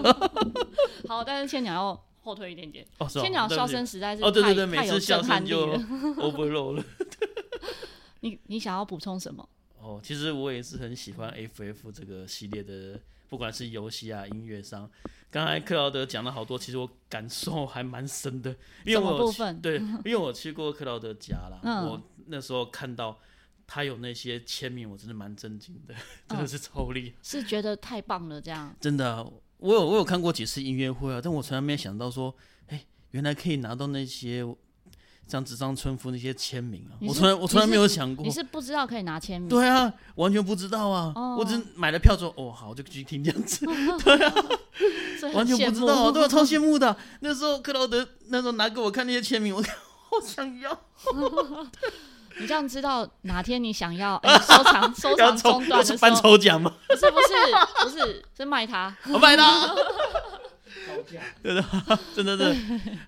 [1.07, 2.85] 好，但是千鸟要后退一点点。
[2.97, 5.79] 哦，千鸟笑声实在是太哦，对对对，太有震撼力了。
[6.17, 6.83] 我不漏了。
[8.21, 9.47] 你你想要补充什么？
[9.87, 12.99] 哦，其实我也是很喜欢 FF 这个系列的。
[13.29, 14.89] 不管是游戏啊、音乐上，
[15.29, 19.29] 刚才克劳德讲了好多，其实我感受还蛮深的，因为我
[19.61, 23.19] 对，因为我去过克劳德家啦，嗯、我那时候看到
[23.67, 25.93] 他有那些签名，我真的蛮震惊的，
[26.29, 32.33] 真的是超厉害，嗯，是觉得太棒了，这样真的，啊，我有我有看过几次音乐会啊，但我从来没想到说，
[32.67, 34.45] 哎，原来可以拿到那些。
[35.27, 38.25] 像纸上春夫那些签名啊，我从来我从来没有想过。
[38.25, 39.49] 你是不知道可以拿签名？
[39.49, 41.13] 对啊，完全不知道啊！
[41.37, 43.65] 我只买了票之后，哦，好，我就继续听这样子。
[44.03, 44.33] 对啊，
[45.33, 46.95] 完全不知道，对啊，超羡慕的。
[47.19, 49.61] 那时候克劳德那时候拿给我看那些签名，我
[50.09, 50.79] 好想要。
[52.39, 56.71] 你这样知道哪天你想要收藏收藏中断的时候，办抽奖吗？
[56.87, 59.73] 不是不是不是，是卖它，我卖它。
[61.43, 61.63] 对的，
[62.15, 62.55] 真的对。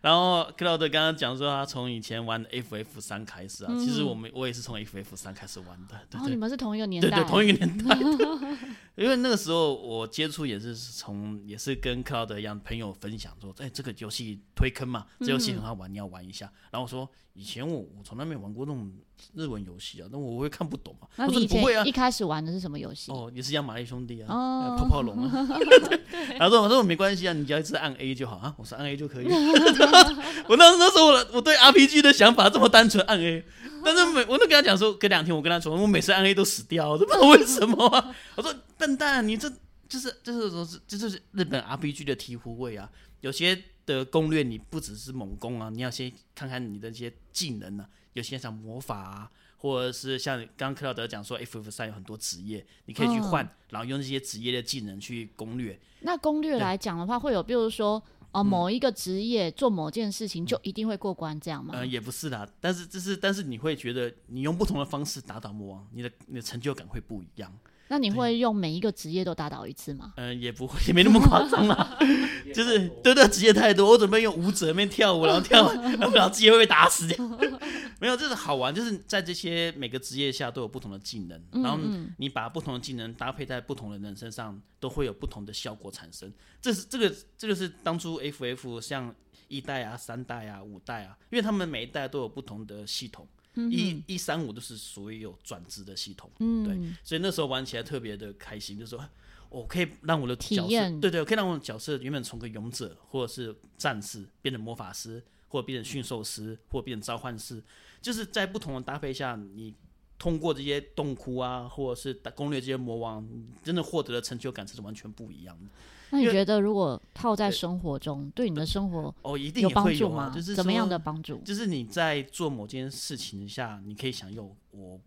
[0.01, 5.99] 然后克劳德刚刚讲说，他从以前玩 FF 三开始啊，其实我们我也是从 FF 三开始玩的。
[6.11, 7.97] 然后你们是同一个年代，对对，同一个年代。
[8.99, 16.51] 因为那个时候我接触也是从也是跟克劳德一样朋友分享说，哎，这个游戏推坑嘛，这游戏很好玩，你要玩一下。
[16.69, 18.91] 然后我说，以前我我从来没玩过那种
[19.33, 21.07] 日文游戏啊，那我会看不懂嘛。
[21.15, 23.09] 那你以前一开始玩的是什么游戏？
[23.13, 25.47] 哦，也是像玛丽兄弟啊，泡泡龙啊。
[26.37, 28.53] 然后说我说没关系啊，你只要一直按 A 就好啊。
[28.57, 29.27] 我说按 A 就可以。
[30.49, 33.45] 我那那时候我我对 RPG 的想法这么单纯，按 A。
[33.81, 38.13] 但是每我都跟他讲说，隔两天我跟他说，我每次按 A 都死掉，我都不知道为什么啊。
[38.35, 39.47] 我说笨蛋，你这
[39.87, 42.89] 就是就是说是这就是日本 RPG 的醍醐味啊。
[43.21, 47.87] 有些的攻略你不只是猛攻啊，你要先看看你的一些技能啊。
[48.13, 55.79] 有些像魔法啊，或者是像刚刚克劳德讲说，FF 三有很多职业，你可以去换，然后用这些职业的技能去攻略。
[55.99, 58.01] 那攻略来讲的话，会有比如说。
[58.31, 61.73] 哦，某一个职业做某件事情就一定会过关，这样吗？
[61.73, 67.51] 嗯、呃，也不是啦，但是这是，但是你会觉得你用不同的方式打倒魔王，你的你的成就感会不一样。
[67.91, 70.13] 那你会用每一个职业都打倒一次吗？
[70.15, 71.97] 嗯、呃，也不会，也没那么夸张啦。
[72.53, 75.73] 就是对对，职业太多，我准备用舞者那边跳舞，然后跳，
[76.13, 77.17] 然后职业会被打死掉。
[77.99, 81.79] 没有，这是好玩，就是在这些每个职业下都有不同的技能，然后
[82.17, 86.31] 你把不同的技能搭配在不同的人身上，都会有不同的效果产生。
[86.61, 89.13] 这是这个这个是当初 FF 像
[89.47, 93.27] 一代啊、三代啊、五代啊，因为他们每一代都有不同的系统。
[93.55, 99.09] 一一三五都是属于有转职的系统，嗯，对，所以那时候玩起来特别的开心，就是说
[99.49, 107.61] 我可以让我的角色，对，对对，可以让我的角色原本从个勇者或者是战士变成魔法师，或者变成驯兽师，或者变成召唤师，
[108.01, 109.73] 就是在不同的搭配下，你
[110.19, 113.27] 通过这些洞窟啊，或者是攻略这些魔王，
[113.63, 115.71] 真的获得的成就感是完全不一样的。
[116.11, 120.29] 那你觉得，如果套在生活中，对，对你的生活哦，一定有帮助吗？
[120.35, 121.37] 就是怎么样的帮助？
[121.45, 124.99] 就是你在做某件事情下，你可以享有我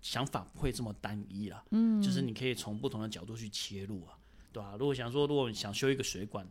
[0.00, 1.62] 想法不会这么单一啦。
[1.72, 4.16] 嗯，就是你可以从不同的角度去切入啊，
[4.52, 4.76] 对吧、啊？
[4.78, 6.46] 如果想说，如果你想修一个水管，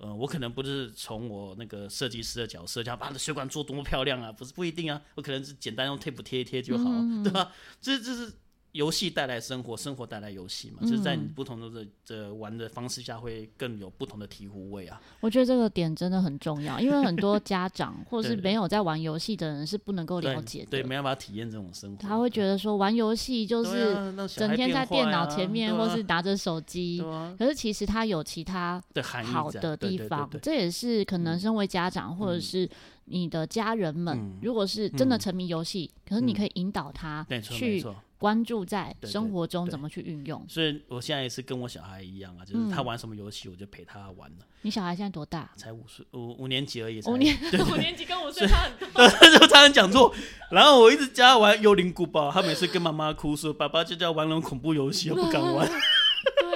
[0.00, 7.52] 呃，我可能不是从我那个设计师的角色，想把这水管做多么漂亮啊，不是不一定啊，我可能是简单用 tape 贴一贴就好，嗯、对吧、啊？
[7.80, 8.32] 这这是。
[8.72, 15.00] 游戏带来生活，生活带来游戏嘛，嗯、就是在你不同的这这玩的方式下，会更有不同的醍醐味啊。
[15.20, 21.96] 我觉得这个点真的很重要，因为很多家长或者是 没有在玩游戏的人是不能够了解的，对，对，没办法体验这种生活。
[22.00, 23.94] 他会觉得说玩游戏就是
[24.36, 28.82] 整天在电脑前面，或是拿着手机，啊啊、可是其实他有其他
[29.24, 32.68] 好的地方，这也是可能身为家长或者是。
[33.12, 37.84] 你的家人们，如果是真的沉迷游戏，可是你可以引导他去
[38.20, 40.44] 关注在生活中怎么去运用。
[40.46, 44.36] 所以我现在也是跟我小孩一样啊，就是他玩什么游戏，我就陪他玩了。
[44.60, 45.50] 你小孩现在多大？
[45.56, 47.00] 才五岁，五五年级而已。
[47.06, 47.34] 五年，
[47.72, 48.86] 五年级跟五岁差很多。
[49.08, 50.14] 对，就差点讲错。
[50.50, 55.66] 然后我一直教他玩幽灵古堡，他每次跟妈妈哭说：“爸爸就叫玩那种恐怖游戏，我不敢玩。”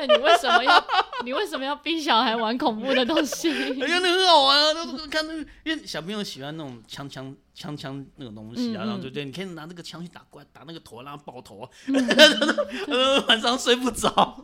[0.07, 0.87] 对，你为什么要？
[1.25, 3.51] 你为什么要逼小孩玩恐怖的东西？
[3.83, 4.75] 哎呀那很好玩啊！
[4.75, 9.25] 都看那个，因为小朋友喜欢那种枪枪枪枪那种东西啊，嗯嗯，然后对不对？
[9.25, 11.69] 你可以拿那个枪去打怪，打那个头，然后爆头
[13.29, 14.43] 晚上睡不着。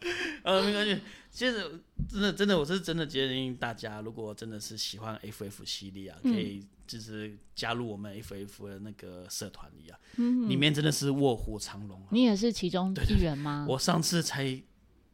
[0.42, 1.00] 呃，没关系。
[1.30, 12.08] 其实真的真的，我是真的建议大家，如果真的是喜欢 FF 系列啊，可以就是加入我们 FF 的那个社团里啊，嗯嗯，里面真的是卧虎藏龙啊。
[12.10, 13.66] 你也是其中一员吗？
[13.68, 14.62] 我上次才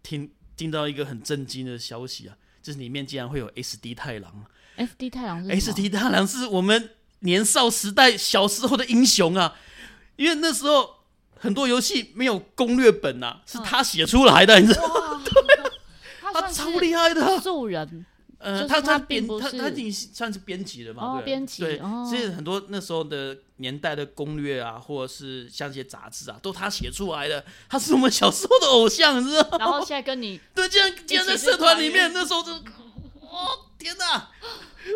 [0.02, 0.30] 听。
[0.56, 4.46] 听到一个很震惊的消息啊，就是里面竟然会有 SD 太郎。
[4.76, 9.56] SD 太郎是？SD 太郎是我们年少时代小时候的英雄啊，
[10.14, 10.93] 因为那时候
[11.44, 15.22] 很多游戏没有攻略本啊，是他写出来的，你知道吗？
[16.32, 18.06] 他超厉害的素人。
[18.38, 21.14] 呃，他他编他他已经算是编辑了嘛？
[21.16, 27.42] 对，编辑对，所以很多那时候的年代的攻略啊，或者是像一些杂志啊，都他写出来的。
[27.68, 29.58] 他是我们小时候的偶像，你知道？
[29.58, 34.28] 然后现在跟你 对，竟然竟然在社团里面，那时候就，哦天哪！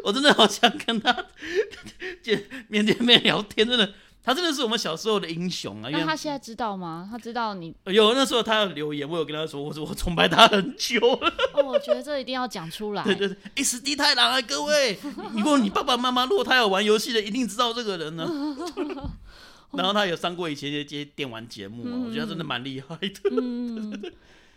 [0.04, 1.24] 我真的好想跟他
[2.22, 3.94] 见面见面聊天，真的。
[4.22, 5.90] 他真的是我们小时候的英雄啊！
[5.90, 7.08] 因为他现在知道吗？
[7.10, 11.32] 他知道你有那时候他有留言，我有跟他说，我说我崇拜他很久了。
[11.54, 13.02] 哦，我觉得这一定要讲出来。
[13.04, 14.98] 对对对，SD 太郎啊，各位，
[15.32, 18.28] 如果你爸爸妈妈如果他有玩游戏的，一定知道这个人呢。
[19.72, 23.30] 然后他有上过以前一些电玩节目，我觉得他真的蛮厉害的。
[23.30, 24.12] 嗯，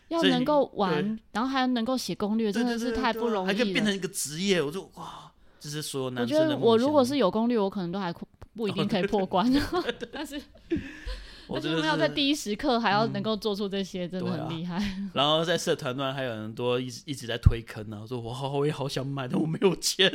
[0.07, 3.53] 要能够玩，然后还能够写攻略，真的是太不容易了。
[3.53, 5.30] 还可以变成一个职业，我就哇，
[5.61, 6.43] 这是所有男生的。
[6.43, 8.13] 我觉得我如果是有攻略，我可能都还。
[8.53, 9.49] 不一定可以破关，
[10.11, 10.35] 但是，
[11.47, 14.77] 但是我们要在第一时刻还要能够做出这些，真的很厉害。
[15.15, 20.11] 然后在社团端还有很多一直一直在推坑啊，说我好我也好想买，但我没有钱，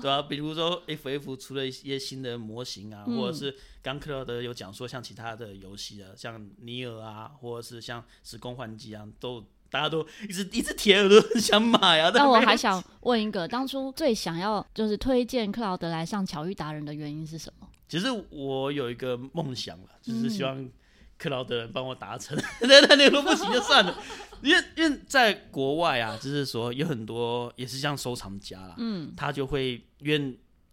[0.00, 9.44] 对啊，比如说 FF 出了一些新的模型啊，或者是刚克劳德有讲说，像其他的游戏啊，像尼尔啊，或者是像时空换机啊，都。
[9.72, 12.12] 大家都一直一直贴耳朵很想买啊！
[12.14, 17.66] 那我还想问一个，当初最想要就是推荐克劳德来上巧遇达人的原因是什么？
[17.88, 20.68] 其实我有一个梦想了，就是希望
[21.16, 22.36] 克劳德人帮我达成。
[22.60, 23.98] 那那你说不行就算了，
[24.42, 30.18] 因为因为在国外啊，就是说有很多也是像收藏家啦，嗯，他就会因为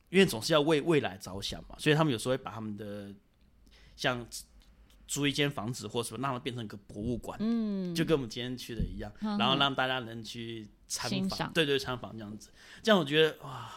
[0.10, 3.14] 因为总是要为未来着想嘛，所以他们有时候会把他们的
[3.96, 4.28] 像。
[5.10, 12.52] 租一间房子或什么，让它变成一个博物馆，嗯，就跟我们今天去的一样，然后让大家能去参访，对对，参访这样子，
[12.84, 13.72] 这样我觉得哇，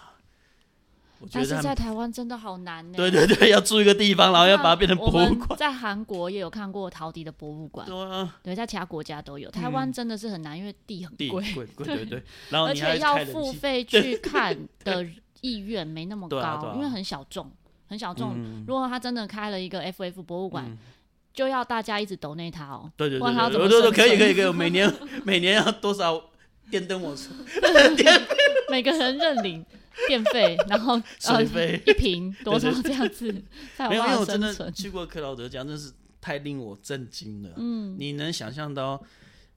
[1.20, 2.98] 我觉得但是在台湾真的好难呢。
[2.98, 5.58] 对对对，要住一个地方，然后要把它变成博物馆。
[5.58, 14.54] 在韩国也有看过陶笛的博物馆，对啊，对，在其他国家都有，台湾真的是很难，因为地很贵，贵贵对对， 然后而且要付费去看
[14.84, 15.06] 的
[15.40, 17.50] 意愿没那么高， 因为很小众，
[17.88, 18.34] 很小众。
[18.36, 20.76] 嗯、如果他真的开了一个 FF 博物馆。
[21.32, 24.92] 嗯就要大家一直抖内他哦，对对对，我都说可以可以可以，每年
[25.24, 26.22] 每年要多少
[26.70, 27.30] 电灯我出，
[27.96, 28.26] 电，
[28.70, 29.64] 每个人认领
[30.06, 33.32] 电费，然后水费一瓶多少这样子，
[33.88, 37.50] 没有，我真的去过克劳德家，真是太令我震惊了。
[37.56, 39.02] 嗯，你能想象到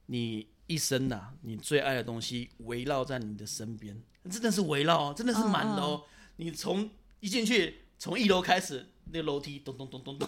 [0.05, 4.01] 你一生呐，你最爱的东西围绕在你的身边，
[4.32, 6.03] 真的是围绕，真的是满的哦。
[6.38, 8.88] 你从一进去，从一楼开始。
[9.12, 10.28] 那个楼梯咚咚咚咚咚。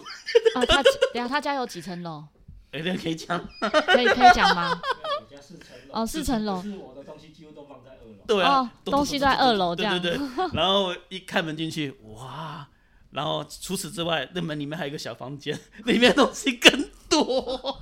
[0.54, 2.24] 啊，他等下他家有几层楼？
[2.70, 4.78] 哎，这个可以讲，可以可以讲吗？
[5.20, 5.94] 我家四层楼。
[5.94, 6.62] 哦，四层楼。
[6.62, 8.24] 是我的东西几乎都放在二楼。
[8.26, 9.98] 对啊，东西在二楼这样。
[10.00, 10.48] 对对对。
[10.52, 12.68] 然后一开门进去，哇！
[13.10, 17.78] 然后除此之外，那门里面还有一个小房间，里面东西更多。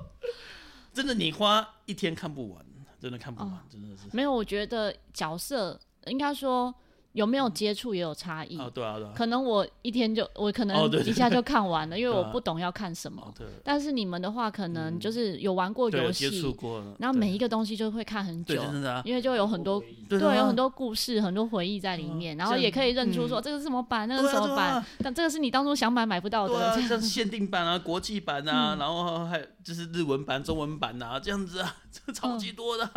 [0.92, 2.62] 真的，你花一天看不完，
[3.00, 4.02] 真的看不完，真的是。
[4.12, 6.74] 没有，我觉得角色应该说。
[7.12, 8.56] 有没有接触也有差异。
[8.58, 9.12] 哦，对啊，对啊。
[9.14, 13.34] 可能我一天就我可能一下就看完了，因为我不懂要看什么。
[13.64, 18.62] 但是你们的话，可能就是有玩过游戏，接触过，然后每一个东西就会看很久，
[19.04, 32.88] 因为就有很多对，有很多故事、很多回忆在里面，然后也可以认出说这个是什么版，那个是什么版，但这个是你当初想买买不到的，像限定版啊、国际版啊，然后还有就是日文版、中文版啊，这样子啊，这超级多的。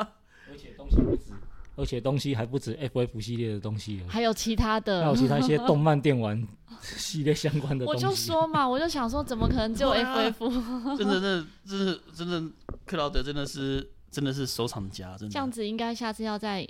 [0.51, 1.31] 而且东西不止，
[1.75, 6.47] 而且东西还不止 FF 系列的东西，还有其他的，还有其他一些动漫电玩
[6.81, 8.05] 系列相关的 东西。
[8.05, 10.97] 我就说嘛，我就想说，怎么可能只有 FF？
[10.97, 12.43] 真的，真的，真的，真的，
[12.85, 15.15] 克劳德真的是，真的是收藏家。
[15.17, 16.67] 真的，这样子应该下次要再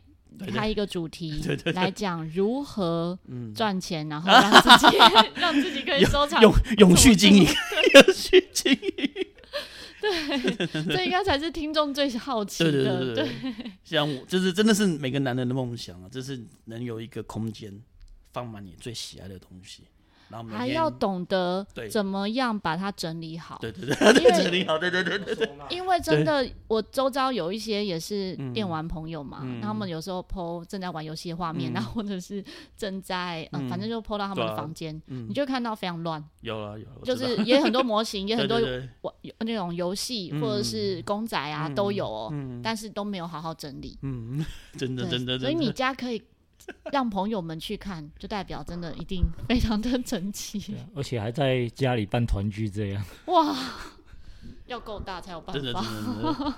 [0.53, 1.43] 开一个主题
[1.75, 3.17] 来讲如何
[3.53, 4.97] 赚钱，然后让自己
[5.35, 9.27] 让自己可以收藏，永永续经营，永续经营。
[10.03, 12.71] 对， 这应该才是听众最好奇的。
[12.71, 17.81] 对对对对，对像我，就是真的是每个男人的梦想啊，就是能有一个空间，
[18.33, 19.83] 放满你最喜爱的东西。
[20.49, 23.57] 还要懂得怎么样把它整理好。
[23.61, 24.77] 对对对，整理好。
[24.77, 25.49] 对对对对。
[25.69, 32.43] 因为真的，我周遭有一些也是电玩朋友嘛，他们有时候 po 正在玩游戏的画面，然后或者是
[32.77, 36.23] 正在嗯，反正就 po 到他们的房间，你就看到非常乱。
[36.41, 36.85] 有了有。
[37.03, 38.59] 就是也很多模型， 也很多
[39.01, 43.97] 玩那种游戏或者是公仔啊都有哦，但是都没有好好整理。
[44.01, 44.45] 嗯，
[44.77, 45.37] 真的真的。
[45.39, 46.21] 所以你家可以。
[46.91, 53.03] 让朋友们去看，就代表真的一定非常的整齐，而且还在家里办团聚这样。
[53.25, 53.55] 哇，
[54.67, 55.61] 要够大才有办法。
[55.61, 56.53] 真的真的，真的，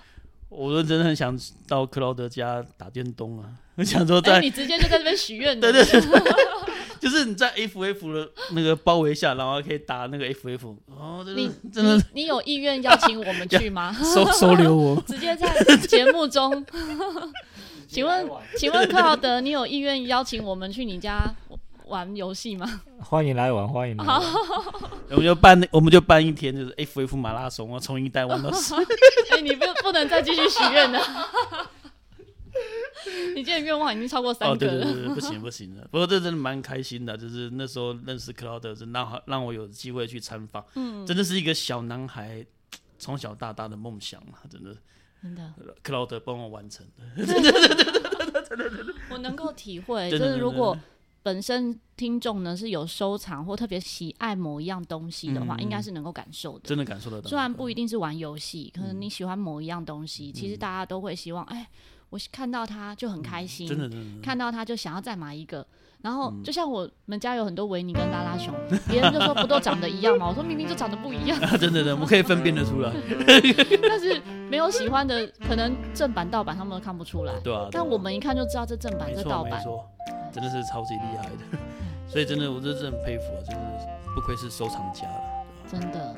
[0.49, 1.37] 我真的很想
[1.67, 3.49] 到克劳德家打电动啊！
[3.75, 5.57] 我想说在，在、欸、你直接就在这边许愿。
[5.59, 6.01] 对对对，
[6.99, 10.75] 就是你在 FF 的那个包围下，然后可以打那个 FF。
[10.85, 13.91] 哦，真的你真的，你有意愿邀请我们去吗？
[13.93, 16.65] 收收留我，直接在节目中。
[17.87, 21.33] 请问，请问克劳德，你有意愿邀请我们去你家
[21.85, 22.81] 玩游戏吗？
[22.99, 24.21] 欢迎来玩，欢迎来玩。
[25.11, 28.73] 我们就办，我们就办一天，就是 FF 马拉松，我从一代玩到十。
[29.31, 30.99] 哎，你不 不能再继续许愿了。
[33.35, 34.73] 你今天愿望已经超过三个了。
[34.73, 35.87] 哦，对对对，不行不行的。
[35.91, 40.65] 不过这真的蛮开心的，就是那时候认识克劳德，是让让我有机会去参访。
[40.73, 42.43] 嗯，真的是一个小男孩
[42.97, 44.75] 从小到大的梦想啊，真的。
[45.21, 47.03] 真的，克劳德帮我完成的。
[49.09, 50.77] 我能够体会，就是如果
[51.23, 56.67] 本身听众呢是有收藏或特别喜爱某一样东西的话，应该是能够感受的。
[56.67, 57.27] 真的感受得到。
[57.27, 61.67] 虽然不一定是玩游戏，可能你喜欢某一样东西，其实大家都会希望，哎，
[62.09, 65.65] 我看到他就很开心，真的，真的，看到他就想要再买一个。
[66.01, 68.53] 然后就像我们家有很多维尼跟拉拉熊，
[68.87, 70.27] 别人就说不都长得一样吗？
[70.29, 71.39] 我说明明就长得不一样。
[71.57, 72.91] 真的，真的，我们可以分辨得出来。
[73.81, 77.33] 但是没有喜欢的，可能正版盗版他们都看不出来。
[77.39, 77.67] 对啊。
[77.71, 79.63] 但我们一看就知道这正版，这盗版。
[80.31, 81.57] 真的是超级厉害的。
[82.07, 83.57] 所以真的，我真的很佩服啊，就是
[84.13, 85.21] 不愧是收藏家了。
[85.71, 86.15] 真的。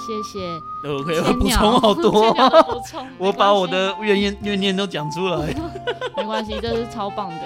[0.00, 2.34] 谢谢，我可以补充好 多，
[3.18, 5.54] 我把我的怨念怨念都讲出来，
[6.16, 7.42] 没关系，这是超棒的，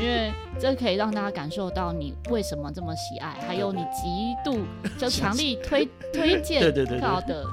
[0.00, 4.58] 因为这可以让大家感受到你为什么这么喜爱，还有你极度
[4.98, 7.44] 就强力推推荐克劳德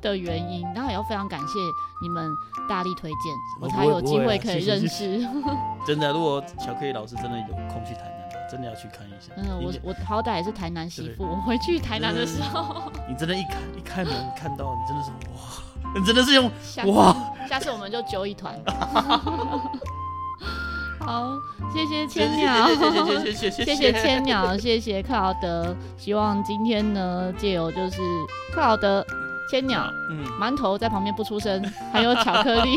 [0.00, 1.58] 的原因，然后也要非常感谢
[2.00, 2.34] 你们
[2.68, 5.20] 大力推荐，我才有机会可以认识。
[5.86, 8.21] 真的，如果巧克力老师真的有空去台。
[8.52, 9.32] 真的要去看一下。
[9.38, 15.40] 嗯，我我好歹也是台南媳妇，我回去台南的时候，你真的，一开一开门看到，你真的是哇，
[15.98, 16.50] 你真的是用
[16.92, 17.16] 哇。
[17.48, 18.54] 下次我们就揪一团。
[21.00, 21.32] 好，
[21.72, 22.92] 谢谢千鸟，谢谢
[23.32, 25.74] 谢谢谢谢千鸟，谢谢克劳德。
[25.96, 28.02] 希望今天呢，借由就是
[28.54, 29.02] 克劳德、
[29.50, 32.76] 千鸟、嗯，馒头在旁边不出声，还有巧克力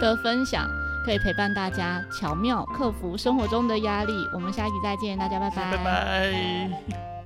[0.00, 0.66] 的分享。
[1.04, 4.12] 可以陪伴大家巧妙克服生活中的压力。
[4.34, 5.76] 我们下一集再见，大家拜拜。
[5.76, 7.19] 拜拜。